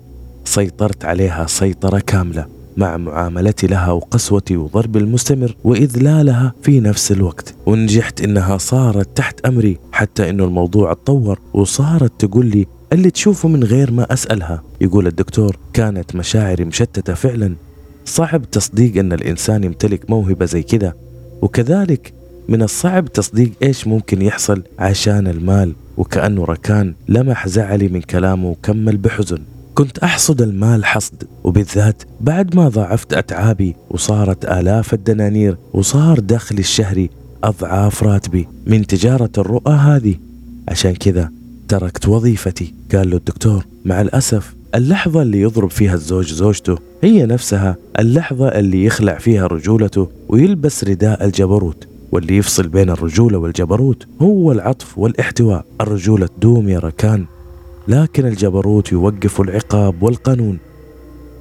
[0.44, 2.46] سيطرت عليها سيطرة كاملة
[2.76, 7.54] مع معاملتي لها وقسوتي وضربي المستمر وإذلالها في نفس الوقت.
[7.66, 13.64] ونجحت إنها صارت تحت أمري حتى إنه الموضوع اتطور وصارت تقول لي اللي تشوفه من
[13.64, 14.62] غير ما أسألها.
[14.80, 17.54] يقول الدكتور كانت مشاعري مشتتة فعلا.
[18.04, 20.92] صعب تصديق أن الإنسان يمتلك موهبة زي كذا.
[21.42, 22.12] وكذلك
[22.48, 28.96] من الصعب تصديق إيش ممكن يحصل عشان المال وكأنه ركان لمح زعلي من كلامه وكمل
[28.96, 29.38] بحزن.
[29.74, 37.10] كنت أحصد المال حصد وبالذات بعد ما ضاعفت أتعابي وصارت آلاف الدنانير وصار دخلي الشهري
[37.44, 40.14] أضعاف راتبي من تجارة الرؤى هذه.
[40.68, 41.30] عشان كذا
[41.68, 43.66] تركت وظيفتي قال له الدكتور.
[43.84, 50.08] مع الأسف اللحظة اللي يضرب فيها الزوج زوجته هي نفسها اللحظة اللي يخلع فيها رجولته
[50.28, 51.88] ويلبس رداء الجبروت.
[52.14, 55.64] واللي يفصل بين الرجولة والجبروت هو العطف والاحتواء.
[55.80, 57.24] الرجولة تدوم يا ركان
[57.88, 60.58] لكن الجبروت يوقف العقاب والقانون.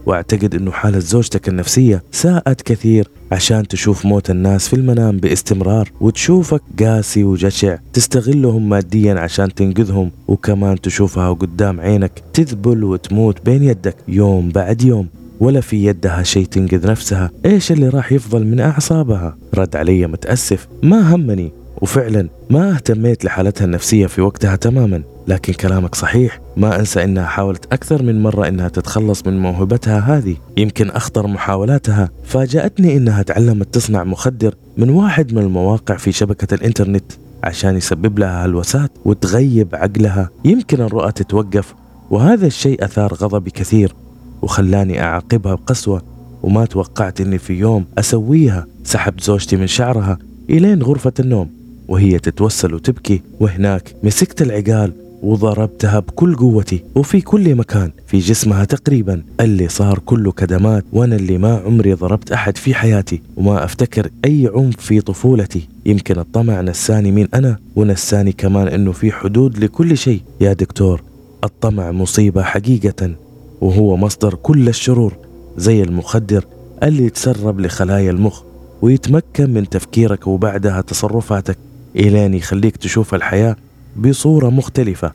[0.06, 6.62] واعتقد إنه حالة زوجتك النفسية ساءت كثير عشان تشوف موت الناس في المنام باستمرار وتشوفك
[6.80, 7.78] قاسي وجشع.
[7.94, 15.08] تستغلهم ماديا عشان تنقذهم وكمان تشوفها قدام عينك تذبل وتموت بين يدك يوم بعد يوم.
[15.40, 17.32] ولا في يدها شيء تنقذ نفسها.
[17.46, 20.68] إيش اللي راح يفضل من أعصابها؟ رد علي متأسف.
[20.84, 25.04] ما همني وفعلا ما اهتميت لحالتها النفسية في وقتها تماما.
[25.28, 26.40] لكن كلامك صحيح.
[26.58, 30.36] ما أنسى إنها حاولت أكثر من مرة إنها تتخلص من موهبتها هذه.
[30.58, 32.10] يمكن أخطر محاولاتها.
[32.24, 37.12] فاجأتني إنها تعلمت تصنع مخدر من واحد من المواقع في شبكة الإنترنت
[37.44, 40.30] عشان يسبب لها هلوسات وتغيب عقلها.
[40.46, 41.74] يمكن الرؤى تتوقف
[42.10, 43.96] وهذا الشيء أثار غضبي كثير.
[44.44, 46.02] وخلاني أعاقبها بقسوة
[46.44, 48.66] وما توقعت إني في يوم أسويها.
[48.84, 50.18] سحبت زوجتي من شعرها
[50.50, 51.50] إلين غرفة النوم
[51.88, 53.22] وهي تتوسل وتبكي.
[53.40, 59.24] وهناك مسكت العقال وضربتها بكل قوتي وفي كل مكان في جسمها تقريبا.
[59.40, 63.22] اللي صار كله كدمات وأنا اللي ما عمري ضربت أحد في حياتي.
[63.38, 65.68] وما أفتكر أي عنف في طفولتي.
[65.86, 70.22] يمكن الطمع نساني مين أنا ونساني كمان إنه في حدود لكل شيء.
[70.42, 71.02] يا دكتور
[71.44, 73.12] الطمع مصيبة حقيقة.
[73.62, 75.14] وهو مصدر كل الشرور
[75.58, 76.46] زي المخدر
[76.84, 78.42] اللي يتسرب لخلايا المخ
[78.82, 81.58] ويتمكن من تفكيرك وبعدها تصرفاتك.
[81.96, 83.56] إلين يخليك تشوف الحياة
[83.98, 85.12] بصورة مختلفة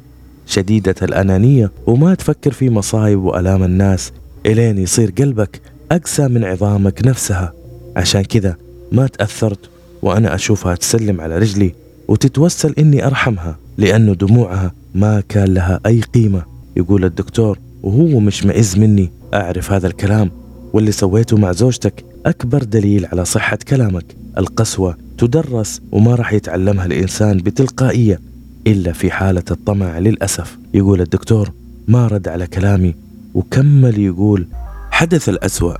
[0.47, 4.13] شديدة الأنانية وما تفكر في مصايب وألام الناس.
[4.47, 5.61] إلين يصير قلبك
[5.93, 7.53] أقسى من عظامك نفسها.
[7.97, 8.57] عشان كذا
[8.93, 9.71] ما تأثرت
[10.03, 11.75] وأنا أشوفها تسلم على رجلي
[12.09, 16.43] وتتوسل إني أرحمها لأنه دموعها ما كان لها أي قيمة
[16.77, 17.59] يقول الدكتور.
[17.89, 19.13] وهو مش معز مني.
[19.35, 20.31] أعرف هذا الكلام
[20.73, 24.05] واللي سويته مع زوجتك أكبر دليل على صحة كلامك.
[24.39, 28.21] القسوة تدرس وما راح يتعلمها الإنسان بتلقائية
[28.67, 30.59] إلا في حالة الطمع للأسف.
[30.75, 31.53] يقول الدكتور
[31.89, 32.95] ما رد على كلامي.
[33.35, 34.47] وكمل يقول
[34.91, 35.75] حدث الأسوأ.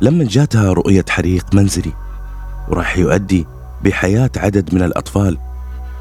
[0.00, 1.92] لما جاتها رؤية حريق منزلي
[2.68, 3.46] وراح يؤدي
[3.84, 5.38] بحياة عدد من الأطفال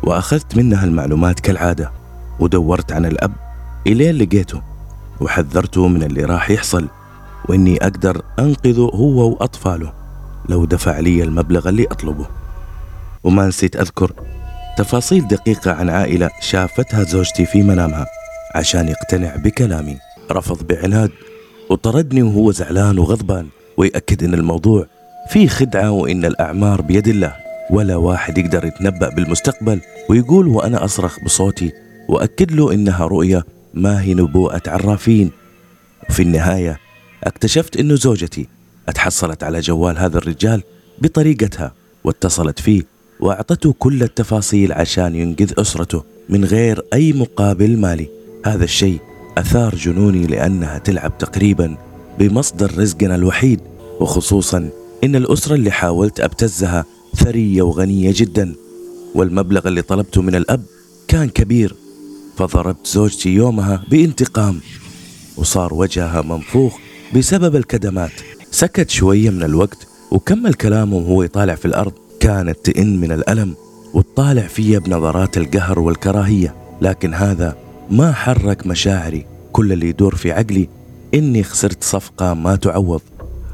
[0.03, 1.91] وأخذت منها المعلومات كالعادة
[2.39, 3.31] ودورت عن الأب
[3.87, 4.61] إلين لقيته.
[5.21, 6.87] وحذرته من اللي راح يحصل
[7.49, 9.93] وإني أقدر أنقذه هو وأطفاله
[10.49, 12.25] لو دفع لي المبلغ اللي أطلبه.
[13.23, 14.11] وما نسيت أذكر
[14.77, 18.05] تفاصيل دقيقة عن عائلة شافتها زوجتي في منامها
[18.55, 19.97] عشان يقتنع بكلامي.
[20.31, 21.11] رفض بعناد
[21.69, 24.85] وطردني وهو زعلان وغضبان ويأكد إن الموضوع
[25.29, 27.35] فيه خدعة وإن الأعمار بيد الله.
[27.71, 31.71] ولا واحد يقدر يتنبأ بالمستقبل ويقول وأنا أصرخ بصوتي
[32.09, 33.45] وأكد له إنها رؤية
[33.77, 35.31] ما هي نبوءة عرافين؟
[36.09, 36.79] وفي النهاية
[37.23, 38.47] اكتشفت إنه زوجتي
[38.89, 40.63] اتحصلت على جوال هذا الرجال
[41.01, 42.83] بطريقتها واتصلت فيه
[43.19, 48.09] وأعطته كل التفاصيل عشان ينقذ أسرته من غير أي مقابل مالي.
[48.45, 48.99] هذا الشيء
[49.37, 51.77] أثار جنوني لأنها تلعب تقريبا
[52.19, 53.59] بمصدر رزقنا الوحيد
[53.99, 54.69] وخصوصا
[55.03, 56.85] إن الأسرة اللي حاولت أبتزها
[57.15, 58.55] ثرية وغنية جدا
[59.15, 60.63] والمبلغ اللي طلبته من الأب
[61.07, 61.75] كان كبير.
[62.37, 64.59] فضربت زوجتي يومها بانتقام
[65.37, 66.77] وصار وجهها منفوخ
[67.15, 68.11] بسبب الكدمات.
[68.51, 71.93] سكت شوية من الوقت وكمل كلامه وهو يطالع في الأرض.
[72.19, 73.55] كانت تئن من الألم
[73.93, 76.55] وتطالع فيا بنظرات القهر والكراهية.
[76.81, 77.57] لكن هذا
[77.89, 80.69] ما حرك مشاعري كل اللي يدور في عقلي
[81.13, 83.01] إني خسرت صفقة ما تعوض.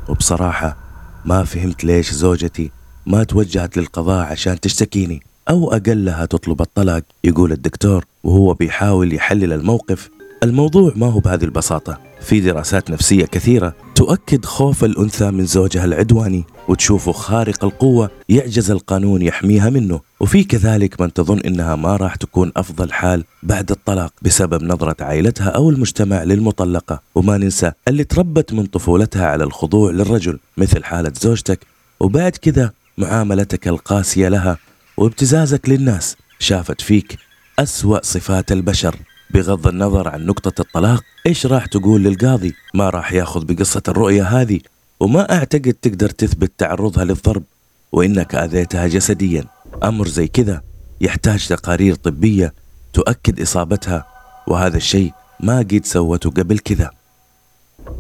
[0.10, 0.78] وبصراحة
[1.26, 2.72] ما فهمت ليش زوجتي
[3.06, 5.22] ما توجهت للقضاء عشان تشتكيني.
[5.50, 10.10] أو أقلها تطلب الطلاق يقول الدكتور وهو بيحاول يحلل الموقف.
[10.44, 12.00] الموضوع ما هو بهذه البساطة.
[12.22, 19.22] في دراسات نفسية كثيرة تؤكد خوف الأنثى من زوجها العدواني وتشوفه خارق القوة يعجز القانون
[19.22, 20.00] يحميها منه.
[20.20, 25.50] وفي كذلك من تظن إنها ما راح تكون أفضل حال بعد الطلاق بسبب نظرة عائلتها
[25.50, 27.00] أو المجتمع للمطلقة.
[27.16, 31.60] وما ننسى اللي تربت من طفولتها على الخضوع للرجل مثل حالة زوجتك.
[32.00, 34.58] وبعد كذا معاملتك القاسية لها.
[34.98, 37.18] وابتزازك للناس شافت فيك
[37.60, 38.96] أسوأ صفات البشر.
[39.30, 44.60] بغض النظر عن نقطة الطلاق إيش راح تقول للقاضي؟ ما راح ياخذ بقصة الرؤية هذه
[45.00, 47.44] وما أعتقد تقدر تثبت تعرضها للضرب
[47.92, 49.46] وإنك أذيتها جسديا.
[49.84, 50.62] أمر زي كذا
[51.02, 52.54] يحتاج تقارير طبية
[52.94, 54.06] تؤكد إصابتها
[54.48, 56.92] وهذا الشيء ما قد سوته قبل كذا.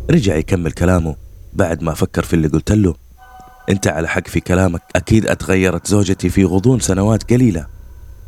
[0.09, 1.15] رجع يكمل كلامه
[1.53, 2.95] بعد ما فكر في اللي قلت له.
[3.69, 4.81] أنت على حق في كلامك.
[4.95, 5.87] أكيد أتغيرت.
[5.87, 7.65] زوجتي في غضون سنوات قليلة.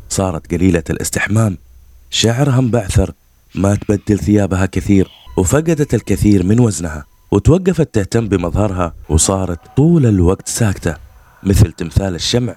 [0.08, 1.58] صارت قليلة الاستحمام.
[2.10, 3.12] شعرها مبعثر
[3.54, 5.10] ما تبدل ثيابها كثير.
[5.36, 7.04] وفقدت الكثير من وزنها.
[7.30, 8.94] وتوقفت تهتم بمظهرها.
[9.08, 10.96] وصارت طول الوقت ساكتة.
[11.42, 12.56] مثل تمثال الشمع.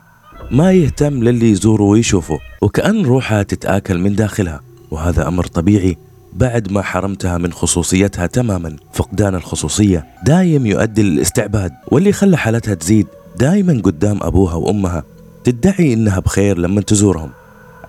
[0.51, 2.39] ما يهتم للي يزوره ويشوفه.
[2.61, 4.61] وكأن روحها تتآكل من داخلها.
[4.91, 5.97] وهذا أمر طبيعي.
[6.33, 13.07] بعد ما حرمتها من خصوصيتها تماما فقدان الخصوصية دايم يؤدي للاستعباد واللي خلى حالتها تزيد
[13.37, 15.03] دايما قدام أبوها وأمها.
[15.43, 17.29] تدعي إنها بخير لما تزورهم.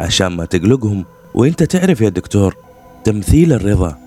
[0.00, 2.56] عشان ما تقلقهم وإنت تعرف يا دكتور
[3.04, 3.98] تمثيل الرضا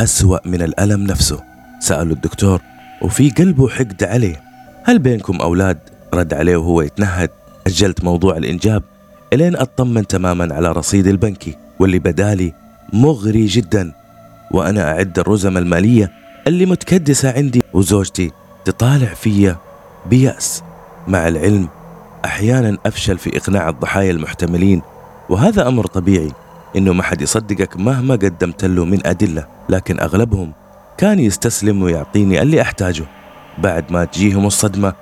[0.00, 1.40] أسوأ من الألم نفسه.
[1.80, 2.60] سأله الدكتور
[3.02, 4.42] وفي قلبه حقد عليه.
[4.84, 5.78] هل بينكم أولاد؟
[6.14, 7.30] رد عليه وهو يتنهد.
[7.66, 8.82] أجلت موضوع الإنجاب
[9.32, 12.52] إلين أطمن تماما على رصيدي البنكي واللي بدالي
[12.92, 13.92] مغري جدا
[14.50, 16.10] وأنا أعد الرزم المالية
[16.46, 18.30] اللي متكدسة عندي وزوجتي
[18.64, 19.56] تطالع فيا
[20.06, 20.62] بيأس.
[21.08, 21.68] مع العلم
[22.24, 24.82] أحيانا أفشل في إقناع الضحايا المحتملين
[25.28, 26.32] وهذا أمر طبيعي
[26.76, 29.46] إنه ما حد يصدقك مهما قدمت له من أدلة.
[29.68, 30.52] لكن أغلبهم
[30.98, 33.04] كان يستسلم ويعطيني اللي أحتاجه.
[33.58, 34.92] بعد ما تجيهم الصدمة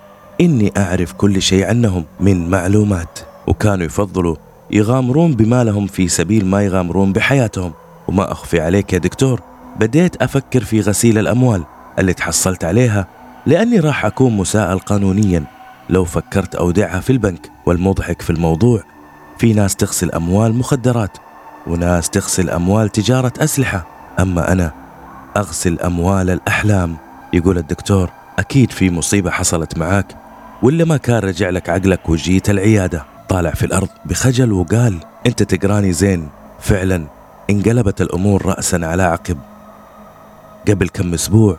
[0.41, 3.19] إني أعرف كل شيء عنهم من معلومات.
[3.47, 4.37] وكانوا يفضلوا
[4.71, 7.73] يغامرون بمالهم في سبيل ما يغامرون بحياتهم.
[8.09, 9.41] وما أخفي عليك يا دكتور
[9.81, 11.65] بديت أفكر في غسيل الأموال
[11.99, 13.07] اللي تحصلت عليها
[13.47, 15.45] لأني راح أكون مساءل قانونيا.
[15.91, 18.83] لو فكرت أودعها في البنك والمضحك في الموضوع
[19.39, 21.19] في ناس تغسل أموال مخدرات
[21.67, 23.87] وناس تغسل أموال تجارة أسلحة.
[24.21, 24.73] أما أنا
[25.37, 26.97] أغسل أموال الأحلام.
[27.33, 30.17] يقول الدكتور أكيد في مصيبة حصلت معاك
[30.63, 33.18] ولا ما كان رجع لك عقلك وجيت العيادة.
[33.29, 36.29] طالع في الأرض بخجل وقال أنت تقراني زين
[36.61, 37.07] فعلا
[37.51, 39.39] انقلبت الأمور رأسا على عقب.
[40.69, 41.59] قبل كم أسبوع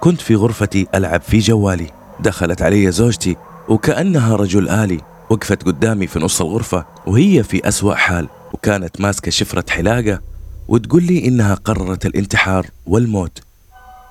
[0.00, 1.86] كنت في غرفتي ألعب في جوالي.
[2.20, 3.36] دخلت علي زوجتي
[3.68, 9.64] وكأنها رجل آلي وقفت قدامي في نص الغرفة وهي في أسوأ حال وكانت ماسكة شفرة
[9.70, 10.20] حلاقة
[10.68, 13.42] وتقول لي إنها قررت الانتحار والموت.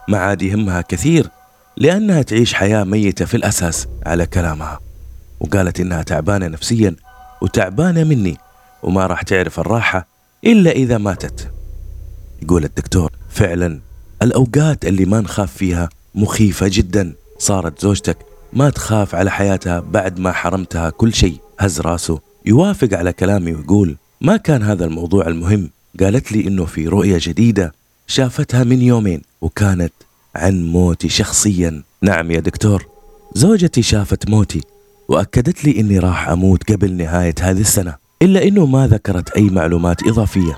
[0.07, 1.29] ما عاد يهمها كثير
[1.77, 4.88] لأنها تعيش حياة ميتة في الأساس على كلامها.
[5.39, 6.95] وقالت إنها تعبانة نفسيا
[7.41, 8.37] وتعبانة مني
[8.83, 10.07] وما راح تعرف الراحة
[10.45, 11.51] إلا إذا ماتت.
[12.41, 13.79] يقول الدكتور فعلا
[14.21, 17.13] الأوقات اللي ما نخاف فيها مخيفة جدا.
[17.39, 18.17] صارت زوجتك
[18.53, 21.37] ما تخاف على حياتها بعد ما حرمتها كل شيء.
[21.59, 25.69] هز راسه يوافق على كلامي ويقول ما كان هذا الموضوع المهم.
[25.99, 27.73] قالت لي إنه في رؤية جديدة
[28.07, 29.93] شافتها من يومين وكانت
[30.35, 31.83] عن موتي شخصيا.
[32.01, 32.87] نعم يا دكتور
[33.35, 34.61] زوجتي شافت موتي
[35.09, 40.07] وأكدت لي إني راح أموت قبل نهاية هذه السنة إلا إنه ما ذكرت أي معلومات
[40.07, 40.57] إضافية.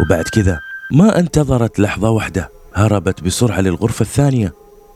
[0.00, 0.60] وبعد كذا
[0.92, 4.52] ما انتظرت لحظة واحدة هربت بسرعة للغرفة الثانية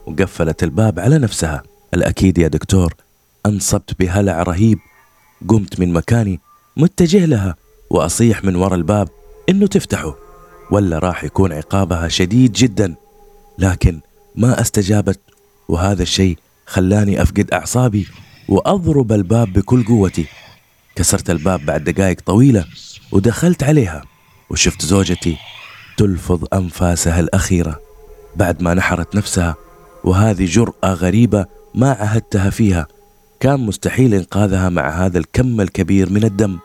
[0.07, 1.63] وقفلت الباب على نفسها.
[1.95, 2.95] الأكيد يا دكتور
[3.47, 4.79] أنصبت بهلع رهيب.
[5.49, 6.41] قمت من مكاني
[6.77, 7.55] متجه لها
[7.91, 9.09] وأصيح من وراء الباب
[9.49, 10.15] إنه تفتحه
[10.71, 12.95] ولا راح يكون عقابها شديد جدا.
[13.59, 14.01] لكن
[14.37, 15.21] ما استجابت
[15.69, 18.07] وهذا الشيء خلاني أفقد أعصابي.
[18.49, 20.27] وأضرب الباب بكل قوتي.
[20.97, 22.65] كسرت الباب بعد دقائق طويلة
[23.13, 24.03] ودخلت عليها
[24.51, 25.37] وشفت زوجتي
[25.97, 27.81] تلفظ أنفاسها الأخيرة
[28.37, 29.55] بعد ما نحرت نفسها
[30.05, 32.87] وهذه جرأة غريبة ما عهدتها فيها.
[33.41, 36.59] كان مستحيل إنقاذها مع هذا الكم الكبير من الدم.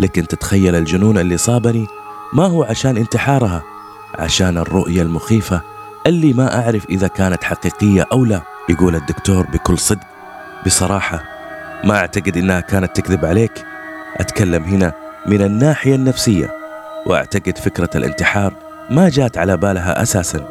[0.00, 1.86] لكن تتخيل الجنون اللي صابني؟
[2.32, 3.62] ما هو عشان انتحارها؟
[4.14, 5.62] عشان الرؤية المخيفة
[6.06, 10.13] اللي ما أعرف إذا كانت حقيقية أو لا يقول الدكتور بكل صدق.
[10.66, 11.24] بصراحة
[11.84, 13.64] ما أعتقد إنها كانت تكذب عليك.
[14.16, 14.92] أتكلم هنا
[15.26, 16.50] من الناحية النفسية
[17.06, 18.52] وأعتقد فكرة الانتحار
[18.90, 20.48] ما جات على بالها أساسا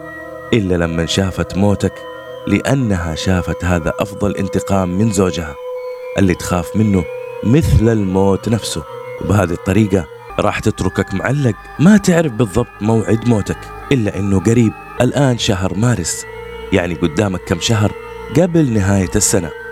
[0.53, 1.93] إلا لما شافت موتك
[2.47, 5.55] لأنها شافت هذا أفضل انتقام من زوجها
[6.17, 7.03] اللي تخاف منه
[7.43, 8.83] مثل الموت نفسه.
[9.21, 10.05] وبهذه الطريقة
[10.39, 11.55] راح تتركك معلق.
[11.79, 13.59] ما تعرف بالضبط موعد موتك
[13.91, 16.25] إلا أنه قريب الآن شهر مارس
[16.73, 17.91] يعني قدامك كم شهر
[18.37, 19.62] قبل نهاية السنة.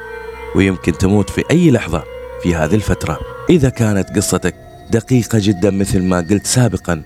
[0.55, 2.03] ويمكن تموت في أي لحظة
[2.43, 3.19] في هذه الفترة.
[3.49, 4.55] إذا كانت قصتك
[4.91, 7.03] دقيقة جدا مثل ما قلت سابقا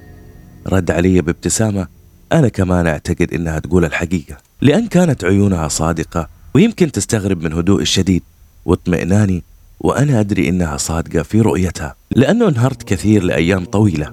[0.67, 1.87] رد علي بابتسامة
[2.31, 4.37] أنا كمان أعتقد إنها تقول الحقيقة.
[4.61, 8.23] لأن كانت عيونها صادقة ويمكن تستغرب من هدوء الشديد
[8.65, 9.43] واطمئناني
[9.79, 11.95] وأنا أدري إنها صادقة في رؤيتها.
[12.11, 14.11] لأنه انهرت كثير لأيام طويلة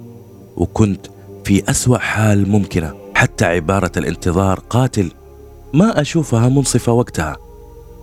[0.57, 1.07] وكنت
[1.45, 2.95] في أسوأ حال ممكنة.
[3.15, 5.11] حتى عبارة الانتظار قاتل
[5.75, 7.37] ما أشوفها منصفة وقتها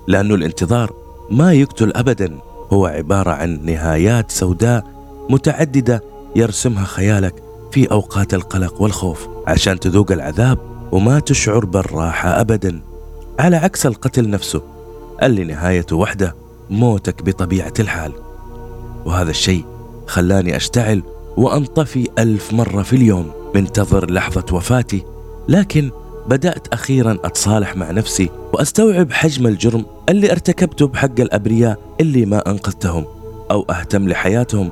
[0.07, 0.93] لأنه الانتظار
[1.31, 2.37] ما يقتل أبدا.
[2.73, 4.83] هو عبارة عن نهايات سوداء
[5.29, 6.03] متعددة
[6.35, 9.27] يرسمها خيالك في أوقات القلق والخوف.
[9.47, 10.57] عشان تذوق العذاب
[10.91, 12.81] وما تشعر بالراحة أبدا.
[13.39, 14.61] على عكس القتل نفسه
[15.23, 16.35] اللي نهايته وحدة
[16.69, 18.13] موتك بطبيعة الحال.
[19.05, 19.65] وهذا الشيء
[20.07, 21.03] خلاني أشتعل
[21.37, 23.31] وأنطفي ألف مرة في اليوم.
[23.55, 25.03] منتظر لحظة وفاتي
[25.47, 25.91] لكن
[26.29, 33.05] بدأت أخيرا أتصالح مع نفسي وأستوعب حجم الجرم اللي ارتكبته بحق الأبرياء اللي ما أنقذتهم
[33.51, 34.71] أو أهتم لحياتهم.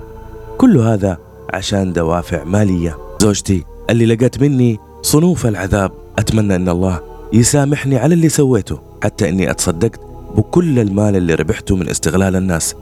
[0.58, 1.17] كل هذا
[1.54, 2.98] عشان دوافع مالية.
[3.22, 7.02] زوجتي اللي لقت مني صنوف العذاب أتمنى أن الله
[7.34, 10.00] يسامحني على اللي سويته حتى أني أتصدقت
[10.36, 12.76] بكل المال اللي ربحته من استغلال الناس.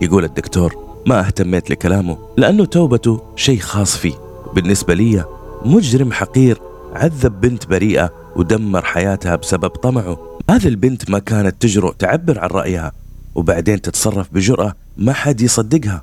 [0.00, 0.74] يقول الدكتور
[1.06, 4.14] ما اهتميت لكلامه لأنه توبته شيء خاص فيه.
[4.54, 5.24] بالنسبة لي
[5.64, 6.60] مجرم حقير
[6.94, 10.38] عذب بنت بريئة ودمر حياتها بسبب طمعه.
[10.50, 12.92] هذه البنت ما كانت تجرؤ تعبر عن رأيها
[13.34, 16.02] وبعدين تتصرف بجرأة ما حد يصدقها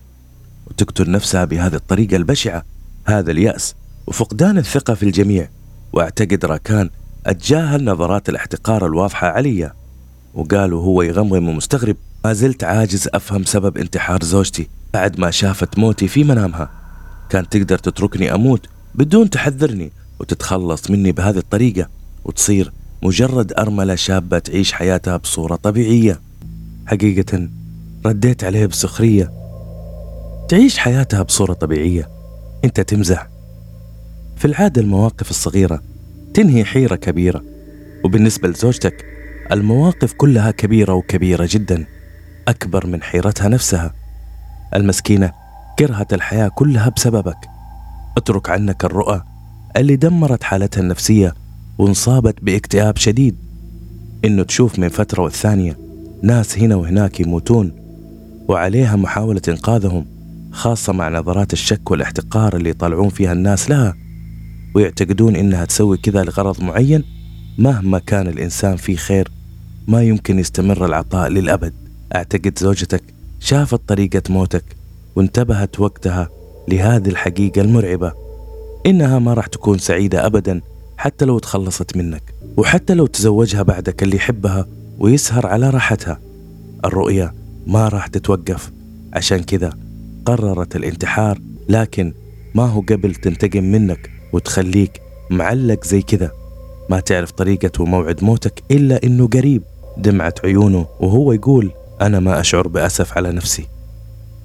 [0.67, 2.63] وتقتل نفسها بهذه الطريقة البشعة
[3.05, 3.75] هذا اليأس
[4.07, 5.49] وفقدان الثقة في الجميع.
[5.93, 6.89] واعتقد راكان
[7.25, 9.71] أتجاهل نظرات الاحتقار الواضحة علي
[10.33, 16.07] وقال وهو يغمغم ومستغرب ما زلت عاجز أفهم سبب انتحار زوجتي بعد ما شافت موتي
[16.07, 16.69] في منامها.
[17.29, 19.91] كانت تقدر تتركني أموت بدون تحذرني.
[20.21, 21.89] وتتخلص مني بهذه الطريقة
[22.25, 26.21] وتصير مجرد أرملة شابة تعيش حياتها بصورة طبيعية.
[26.85, 27.49] حقيقة
[28.05, 29.31] رديت عليه بسخرية.
[30.49, 32.09] تعيش حياتها بصورة طبيعية.
[32.65, 33.27] أنت تمزح.
[34.37, 35.81] في العادة المواقف الصغيرة
[36.33, 37.43] تنهي حيرة كبيرة
[38.03, 39.05] وبالنسبة لزوجتك
[39.51, 41.85] المواقف كلها كبيرة وكبيرة جدا
[42.47, 43.93] أكبر من حيرتها نفسها.
[44.75, 45.31] المسكينة
[45.79, 47.47] كرهت الحياة كلها بسببك.
[48.17, 49.30] اترك عنك الرؤى
[49.77, 51.33] اللي دمرت حالتها النفسية
[51.77, 53.35] وانصابت باكتئاب شديد.
[54.25, 55.77] إنه تشوف من فترة والثانية
[56.21, 57.71] ناس هنا وهناك يموتون
[58.47, 60.05] وعليها محاولة إنقاذهم
[60.51, 63.95] خاصة مع نظرات الشك والاحتقار اللي يطلعون فيها الناس لها
[64.75, 67.03] ويعتقدون إنها تسوي كذا لغرض معين
[67.57, 69.31] مهما كان الإنسان فيه خير
[69.87, 71.73] ما يمكن يستمر العطاء للأبد.
[72.15, 73.03] أعتقد زوجتك
[73.39, 74.63] شافت طريقة موتك
[75.15, 76.29] وانتبهت وقتها
[76.67, 78.20] لهذه الحقيقة المرعبة.
[78.85, 80.61] إنها ما راح تكون سعيدة أبدا
[80.97, 84.67] حتى لو تخلصت منك وحتى لو تزوجها بعدك اللي يحبها
[84.99, 86.19] ويسهر على راحتها.
[86.85, 87.33] الرؤية
[87.67, 88.71] ما راح تتوقف.
[89.13, 89.73] عشان كذا
[90.25, 91.39] قررت الانتحار
[91.69, 92.13] لكن
[92.55, 96.31] ما هو قبل تنتقم منك وتخليك معلق زي كذا.
[96.89, 99.63] ما تعرف طريقة وموعد موتك إلا إنه قريب.
[99.97, 103.67] دمعت عيونه وهو يقول أنا ما أشعر بأسف على نفسي.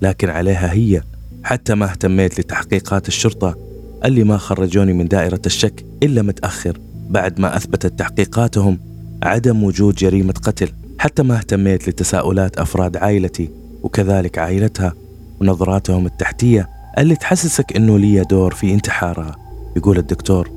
[0.03, 1.03] لكن عليها هي
[1.45, 3.66] حتى ما اهتميت لتحقيقات الشرطة
[4.07, 6.81] اللي ما خرجوني من دائرة الشك إلا متأخر.
[7.11, 8.79] بعد ما أثبتت تحقيقاتهم
[9.23, 13.51] عدم وجود جريمة قتل حتى ما اهتميت لتساؤلات أفراد عائلتي
[13.83, 14.93] وكذلك عائلتها
[15.41, 19.37] ونظراتهم التحتية اللي تحسسك إنه لي دور في انتحارها.
[19.77, 20.51] يقول الدكتور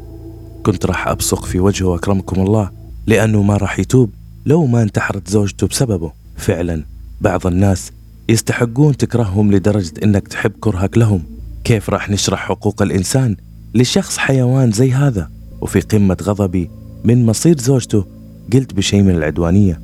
[0.63, 2.69] كنت راح أبصق في وجهه أكرمكم الله
[3.07, 4.09] لأنه ما راح يتوب
[4.45, 6.12] لو ما انتحرت زوجته بسببه.
[6.38, 6.83] فعلا
[7.21, 7.91] بعض الناس
[8.30, 11.38] يستحقون تكرههم لدرجة إنك تحب كرهك لهم.
[11.64, 13.36] كيف راح نشرح حقوق الإنسان
[13.74, 15.30] لشخص حيوان زي هذا؟
[15.62, 16.70] وفي قمة غضبي
[17.03, 18.05] من مصير زوجته
[18.53, 19.80] قلت بشيء من العدوانية.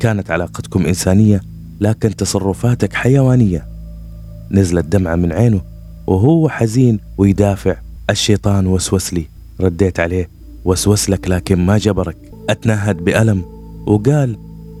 [0.00, 1.40] كانت علاقتكم إنسانية
[1.80, 3.66] لكن تصرفاتك حيوانية.
[4.50, 5.60] نزلت دمعة من عينه
[6.06, 7.76] وهو حزين ويدافع.
[8.10, 9.26] الشيطان وسوس لي.
[9.60, 10.28] رديت عليه.
[10.64, 12.16] وسوس لك لكن ما جبرك.
[12.50, 13.42] أتنهد بألم.
[13.86, 14.36] وقال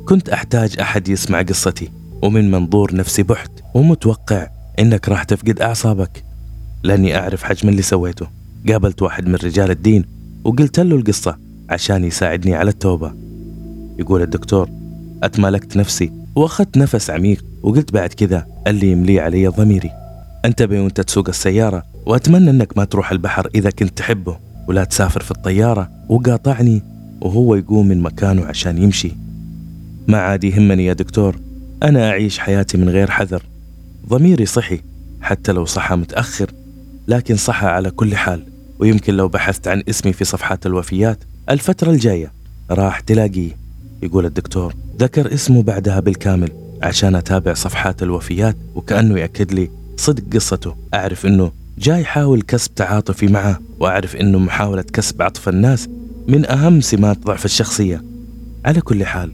[0.06, 1.88] كنت أحتاج أحد يسمع قصتي.
[2.22, 4.48] ومن منظور نفسي بحت ومتوقع
[4.78, 6.24] إنك راح تفقد أعصابك.
[6.82, 8.26] لأني أعرف حجم اللي سويته.
[8.68, 10.04] قابلت واحد من رجال الدين
[10.44, 11.36] وقلت له القصة
[11.70, 13.12] عشان يساعدني على التوبة.
[13.98, 14.68] يقول الدكتور
[15.22, 17.44] أتمالكت نفسي وأخذت نفس عميق.
[17.62, 19.90] وقلت بعد كذا اللي يملي علي ضميري.
[20.44, 24.36] انتبه وأنت تسوق السيارة وأتمنى أنك ما تروح البحر إذا كنت تحبه.
[24.68, 26.82] ولا تسافر في الطيارة وقاطعني
[27.20, 29.12] وهو يقوم من مكانه عشان يمشي.
[30.08, 31.36] ما عاد يهمني يا دكتور
[31.82, 33.42] أنا أعيش حياتي من غير حذر.
[34.10, 34.80] ضميري صحي
[35.20, 36.50] حتى لو صحى متأخر
[37.08, 38.42] لكن صحى على كل حال.
[38.78, 41.18] ويمكن لو بحثت عن اسمي في صفحات الوفيات
[41.50, 42.32] الفترة الجاية
[42.70, 43.56] راح تلاقيه
[44.02, 44.74] يقول الدكتور.
[44.98, 46.50] ذكر اسمه بعدها بالكامل
[46.82, 50.74] عشان أتابع صفحات الوفيات وكأنه يأكد لي صدق قصته.
[50.94, 55.88] أعرف أنه جاي يحاول كسب تعاطفي معه وأعرف أنه محاولة كسب عطف الناس
[56.26, 58.02] من أهم سمات ضعف الشخصية.
[58.64, 59.32] على كل حال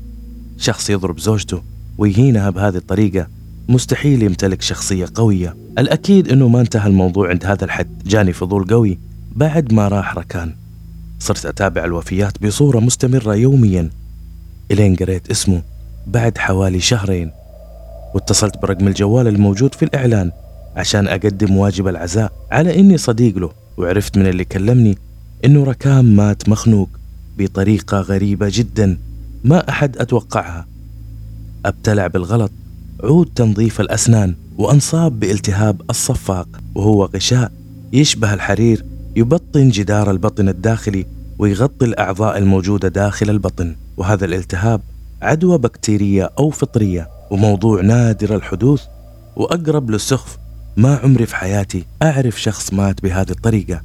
[0.59, 1.63] شخص يضرب زوجته
[1.99, 3.36] ويهينها بهذه الطريقة
[3.69, 5.57] مستحيل يمتلك شخصية قوية.
[5.79, 7.89] الأكيد أنه ما انتهى الموضوع عند هذا الحد.
[8.07, 8.99] جاني فضول قوي.
[9.37, 10.55] بعد ما راح ركان
[11.19, 13.91] صرت أتابع الوفيات بصورة مستمرة يوميا.
[14.71, 15.63] إلين قريت اسمه.
[16.07, 17.31] بعد حوالي شهرين
[18.15, 20.33] واتصلت برقم الجوال الموجود في الإعلان
[20.77, 23.51] عشان أقدم واجب العزاء على إني صديق له.
[23.77, 24.99] وعرفت من اللي كلمني
[25.45, 26.89] إنه ركام مات مخنوق
[27.39, 28.99] بطريقة غريبة جدا
[29.45, 30.67] ما أحد أتوقعها.
[31.67, 32.51] أبتلع بالغلط
[33.05, 37.53] عود تنظيف الأسنان وأنصاب بالتهاب الصفاق وهو غشاء
[37.93, 38.85] يشبه الحرير
[39.17, 41.07] يبطن جدار البطن الداخلي
[41.39, 44.81] ويغطي الأعضاء الموجودة داخل البطن وهذا الالتهاب
[45.23, 48.83] عدوى بكتيرية أو فطرية وموضوع نادر الحدوث
[49.37, 50.39] وأقرب للسخف
[50.77, 53.83] ما عمري في حياتي أعرف شخص مات بهذه الطريقة.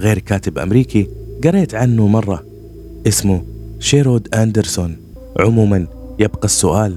[0.00, 1.08] غير كاتب أمريكي
[1.44, 2.44] قريت عنه مرة
[3.06, 3.42] اسمه
[3.80, 4.96] شيرود أندرسون.
[5.40, 5.86] عموما
[6.18, 6.96] يبقى السؤال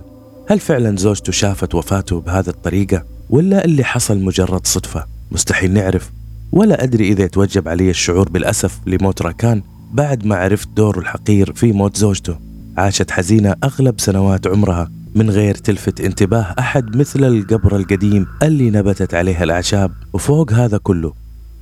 [0.49, 6.11] هل فعلا زوجته شافت وفاته بهذه الطريقة؟ ولا اللي حصل مجرد صدفة؟ مستحيل نعرف.
[6.51, 9.61] ولا أدري إذا يتوجب علي الشعور بالأسف لموت راكان
[9.93, 12.37] بعد ما عرفت دوره الحقير في موت زوجته.
[12.77, 19.13] عاشت حزينة أغلب سنوات عمرها من غير تلفت انتباه أحد مثل القبر القديم اللي نبتت
[19.13, 19.91] عليه الأعشاب.
[20.13, 21.13] وفوق هذا كله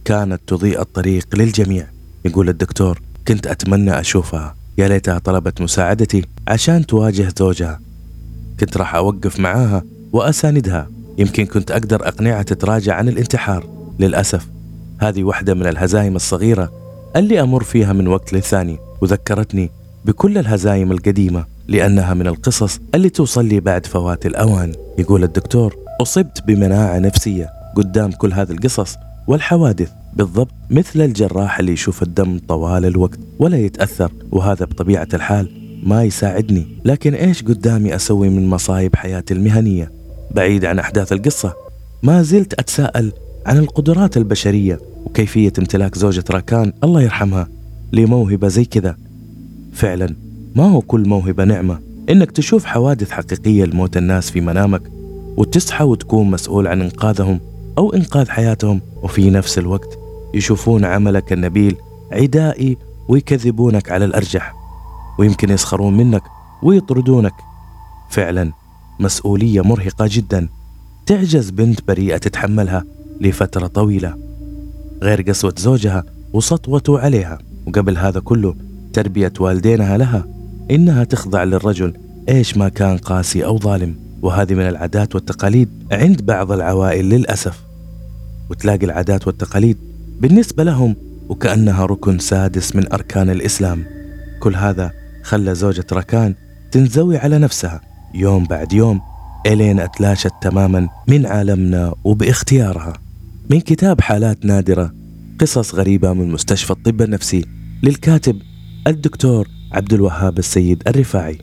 [0.06, 1.88] كانت تضيء الطريق للجميع.
[2.26, 4.56] يقول الدكتور كنت أتمنى أشوفها.
[4.78, 7.87] يا ليتها طلبت مساعدتي عشان تواجه زوجها.
[8.60, 9.84] كنت راح أوقف معاها
[10.14, 10.90] وأساندها.
[11.18, 13.66] يمكن كنت أقدر أقنعها تتراجع عن الانتحار.
[14.00, 14.48] للأسف
[15.00, 16.72] هذه واحدة من الهزايم الصغيرة
[17.16, 19.70] اللي أمر فيها من وقت للثاني وذكرتني
[20.06, 24.74] بكل الهزايم القديمة لأنها من القصص اللي توصل لي بعد فوات الأوان.
[24.98, 28.96] يقول الدكتور أصبت بمناعة نفسية قدام كل هذه القصص
[29.28, 29.92] والحوادث.
[30.14, 36.68] بالضبط مثل الجراح اللي يشوف الدم طوال الوقت ولا يتأثر وهذا بطبيعة الحال ما يساعدني.
[36.86, 39.92] لكن إيش قدامي أسوي من مصايب حياتي المهنية؟
[40.32, 41.54] بعيد عن أحداث القصة.
[42.04, 43.12] ما زلت أتساءل
[43.46, 47.48] عن القدرات البشرية وكيفية امتلاك زوجة راكان الله يرحمها
[47.94, 48.98] لموهبة زي كذا.
[49.74, 50.16] فعلا
[50.56, 51.80] ما هو كل موهبة نعمة.
[52.10, 54.82] إنك تشوف حوادث حقيقية لموت الناس في منامك
[55.38, 57.40] وتصحى وتكون مسؤول عن إنقاذهم
[57.78, 60.00] أو إنقاذ حياتهم وفي نفس الوقت
[60.34, 61.76] يشوفون عملك النبيل
[62.12, 64.57] عدائي ويكذبونك على الأرجح.
[65.18, 66.24] ويمكن يسخرون منك
[66.64, 67.34] ويطردونك.
[68.10, 68.52] فعلا
[69.00, 70.48] مسؤولية مرهقة جدا.
[71.06, 72.84] تعجز بنت بريئة تتحملها
[73.22, 74.18] لفترة طويلة.
[75.04, 76.04] غير قسوة زوجها
[76.34, 77.38] وسطوته عليها.
[77.68, 78.56] وقبل هذا كله
[78.94, 80.28] تربية والدينها لها.
[80.72, 81.94] إنها تخضع للرجل
[82.30, 83.96] إيش ما كان قاسي أو ظالم.
[84.22, 87.64] وهذه من العادات والتقاليد عند بعض العوائل للأسف.
[88.50, 89.78] وتلاقي العادات والتقاليد
[90.20, 90.96] بالنسبة لهم
[91.30, 93.86] وكأنها ركن سادس من أركان الإسلام.
[94.40, 94.92] كل هذا
[95.28, 96.36] خلى زوجة ركان
[96.72, 97.82] تنزوي على نفسها.
[98.14, 99.02] يوم بعد يوم
[99.46, 102.94] إلين أتلاشت تماما من عالمنا وباختيارها.
[103.50, 104.94] من كتاب حالات نادرة
[105.40, 107.46] قصص غريبة من مستشفى الطب النفسي
[107.84, 108.42] للكاتب
[108.88, 111.38] الدكتور عبد الوهاب السيد الرفاعي.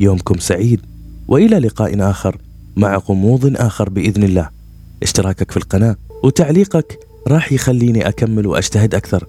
[0.00, 0.80] يومكم سعيد
[1.28, 2.36] وإلى لقاء آخر
[2.76, 4.48] مع غموض آخر بإذن الله.
[5.02, 9.26] اشتراكك في القناة وتعليقك راح يخليني أكمل وأجتهد أكثر.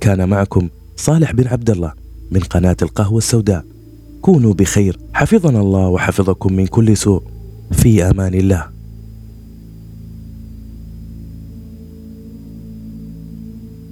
[0.00, 2.03] كان معكم صالح بن عبد الله.
[2.30, 3.64] من قناة القهوة السوداء.
[4.22, 4.98] كونوا بخير.
[5.12, 7.22] حفظنا الله وحفظكم من كل سوء.
[7.72, 8.73] في أمان الله.